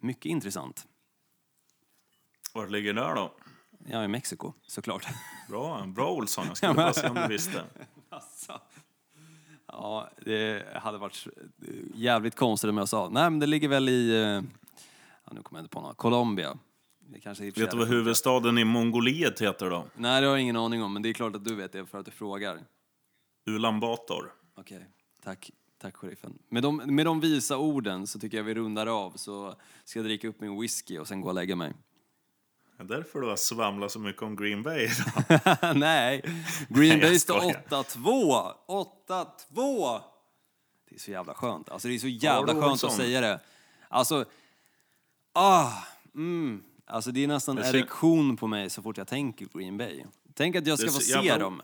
[0.00, 0.86] Mycket intressant.
[2.54, 3.32] Vart ligger det där då?
[3.86, 5.06] Ja, i Mexiko, såklart.
[5.48, 6.44] Bra, bra Olsson.
[6.48, 7.64] Jag skulle bara se om du visste.
[8.10, 8.60] Alltså.
[9.66, 11.26] Ja, det hade varit
[11.94, 13.08] jävligt konstigt om jag sa.
[13.08, 14.22] Nej, men det ligger väl i...
[14.22, 14.42] eh,
[15.24, 15.96] Ja, nu kommer jag inte på något.
[15.96, 16.58] Colombia.
[17.00, 19.84] Det kanske Vet du vad huvudstaden i Mongoliet heter då?
[19.94, 21.86] Nej, det har jag ingen aning om, men det är klart att du vet det
[21.86, 22.60] för att du frågar.
[23.46, 24.32] Ulan Bator.
[24.54, 24.86] Okej,
[25.22, 25.50] tack.
[25.78, 26.38] Tack sheriffen.
[26.48, 30.06] Med de, med de visa orden så tycker jag vi rundar av så ska jag
[30.06, 31.72] dricka upp min whisky och sen gå och lägga mig.
[32.76, 34.88] Det är därför du har svamlat så mycket om Green Bay
[35.28, 35.76] idag.
[35.76, 36.24] Nej,
[36.68, 37.62] Green Bay står skojar.
[37.68, 38.52] 8-2!
[39.48, 40.00] 8-2!
[40.88, 41.68] Det är så jävla skönt.
[41.68, 42.90] Alltså det är så jävla skönt Olsson?
[42.90, 43.40] att säga det.
[43.88, 44.24] Alltså,
[45.32, 45.72] ah,
[46.14, 46.62] mm.
[46.84, 50.04] Alltså det är nästan erektion på mig så fort jag tänker Green Bay.
[50.34, 51.62] Tänk att jag ska få se jävla- dem.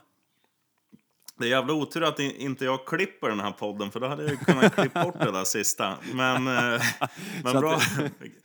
[1.38, 4.40] Det är jävla otur att inte jag klipper den här podden för då hade jag
[4.40, 5.98] kunnat klippa bort det där sista.
[6.14, 6.82] Men, eh,
[7.44, 7.80] men bra.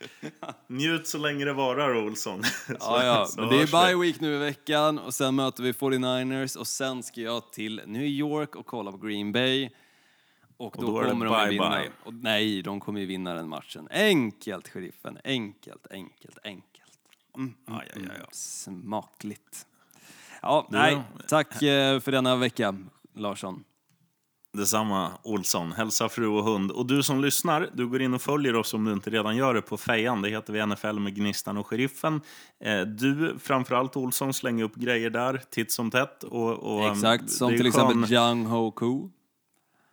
[0.66, 2.42] Njut så länge det varar Olsson.
[2.66, 3.28] Så- Ja, ja.
[3.36, 7.02] Men det är bye week nu i veckan och sen möter vi 49ers och sen
[7.02, 9.70] ska jag till New York och kolla på Green Bay.
[10.56, 11.70] Och då, då är det kommer de bye vinna.
[11.70, 11.90] bye.
[12.04, 13.88] Och nej, de kommer ju vinna den matchen.
[13.90, 15.18] Enkelt, sheriffen.
[15.24, 16.98] Enkelt, enkelt, enkelt.
[17.36, 18.26] Mm, mm, Aj, aj, aj, aj.
[18.32, 19.66] Smakligt.
[20.44, 20.98] Ja, nej.
[21.28, 22.74] Tack eh, för denna vecka,
[23.16, 23.64] Larsson.
[24.52, 25.72] Detsamma Olsson.
[25.72, 26.70] Hälsa fru och hund.
[26.70, 29.54] Och du som lyssnar, du går in och följer oss om du inte redan gör
[29.54, 30.22] det på Fejan.
[30.22, 32.20] Det heter vi NFL med Gnistan och Sheriffen.
[32.64, 36.24] Eh, Du, framförallt Olsson, slänger upp grejer där titt som tätt.
[36.24, 39.10] Och, och, Exakt, som till skön- exempel Jung Ho Koo.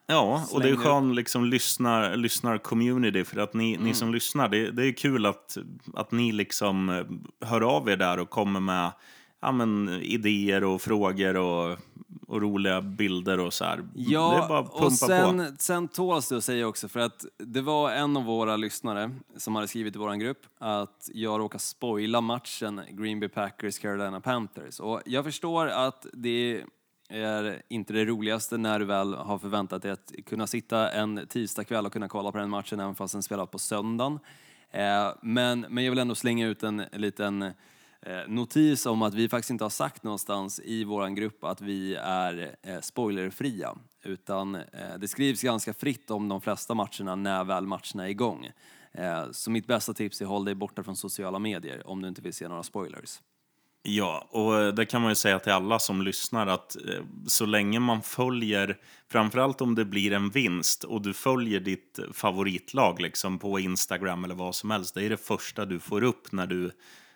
[0.08, 3.86] Ja, och det är skön liksom lyssnar, lyssnar community för att ni, Mm.
[3.88, 5.58] ni som lyssnar, det, det är kul att,
[5.94, 8.92] att ni liksom eh, hör av er där och kommer med
[9.42, 11.78] ja, men, idéer och frågor och,
[12.28, 13.84] och roliga bilder och så här.
[13.96, 15.54] Ja, det är bara att pumpa och sen, på.
[15.60, 19.56] sen tåls det att säga också, för att det var en av våra lyssnare som
[19.56, 24.80] hade skrivit i vår grupp att jag råkar spoila matchen Green Bay Packers Carolina Panthers.
[24.80, 26.64] Och jag förstår att det
[27.10, 31.86] är inte det roligaste när du väl har förväntat dig att kunna sitta en tisdagkväll
[31.86, 34.20] och kunna kolla på den matchen även fast den spelas på söndagen.
[34.72, 37.52] Eh, men, men jag vill ändå slänga ut en liten
[38.06, 41.96] Eh, notis om att vi faktiskt inte har sagt någonstans i vår grupp att vi
[41.96, 43.76] är eh, spoilerfria.
[44.04, 48.50] Utan eh, det skrivs ganska fritt om de flesta matcherna när väl matcherna är igång.
[48.94, 52.22] Eh, så mitt bästa tips är håll dig borta från sociala medier om du inte
[52.22, 53.20] vill se några spoilers.
[53.84, 57.46] Ja, och eh, det kan man ju säga till alla som lyssnar att eh, så
[57.46, 58.78] länge man följer,
[59.12, 64.36] framförallt om det blir en vinst och du följer ditt favoritlag liksom på Instagram eller
[64.36, 66.72] vad som helst, det är det första du får upp när du,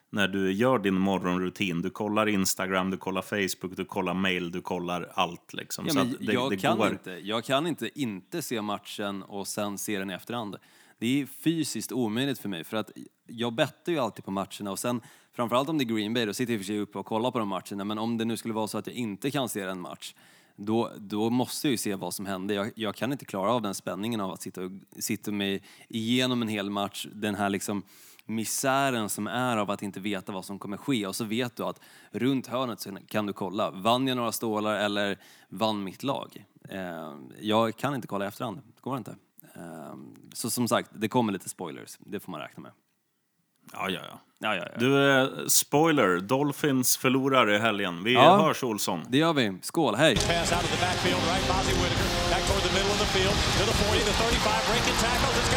[0.10, 1.82] när du gör din morgonrutin.
[1.82, 5.86] Du kollar Instagram, du kollar Facebook, du kollar mail, du kollar allt liksom.
[5.88, 6.88] Ja, Så det, jag, det kan går.
[6.91, 10.56] inte, jag kan inte inte se matchen och sen se den i efterhand.
[10.99, 12.91] Det är fysiskt omöjligt för mig för att
[13.28, 15.01] jag bettar ju alltid på matcherna och sen
[15.34, 17.39] framförallt om det är Green Bay då sitter jag för sig uppe och kollar på
[17.39, 19.80] de matcherna men om det nu skulle vara så att jag inte kan se en
[19.80, 20.14] match
[20.56, 22.56] då, då måste jag ju se vad som händer.
[22.56, 26.41] Jag, jag kan inte klara av den spänningen av att sitta, och, sitta med igenom
[26.41, 27.84] en hel match, den här liksom
[28.26, 31.64] misären som är av att inte veta vad som kommer ske och så vet du
[31.64, 31.80] att
[32.12, 35.18] runt hörnet så kan du kolla, vann jag några stålar eller
[35.50, 36.46] vann mitt lag?
[36.70, 39.16] Eh, jag kan inte kolla i efterhand, det går inte.
[39.56, 39.96] Eh,
[40.34, 42.72] så som sagt, det kommer lite spoilers, det får man räkna med.
[43.74, 44.20] Ja, ja, ja.
[44.40, 44.80] Ja, ja, ja.
[44.80, 48.04] Du, eh, spoiler, Dolphins förlorar i helgen.
[48.04, 48.38] Vi Ja.
[48.38, 49.02] hörs Olsson.
[49.10, 50.16] Det gör vi, skål, hej!
[50.16, 51.48] Pass out of the backfield, right?
[51.48, 54.98] Bozzy Whitaker back toward the middle of the field to the 40, the 35, breaking
[55.06, 55.36] tackles.
[55.42, 55.52] It's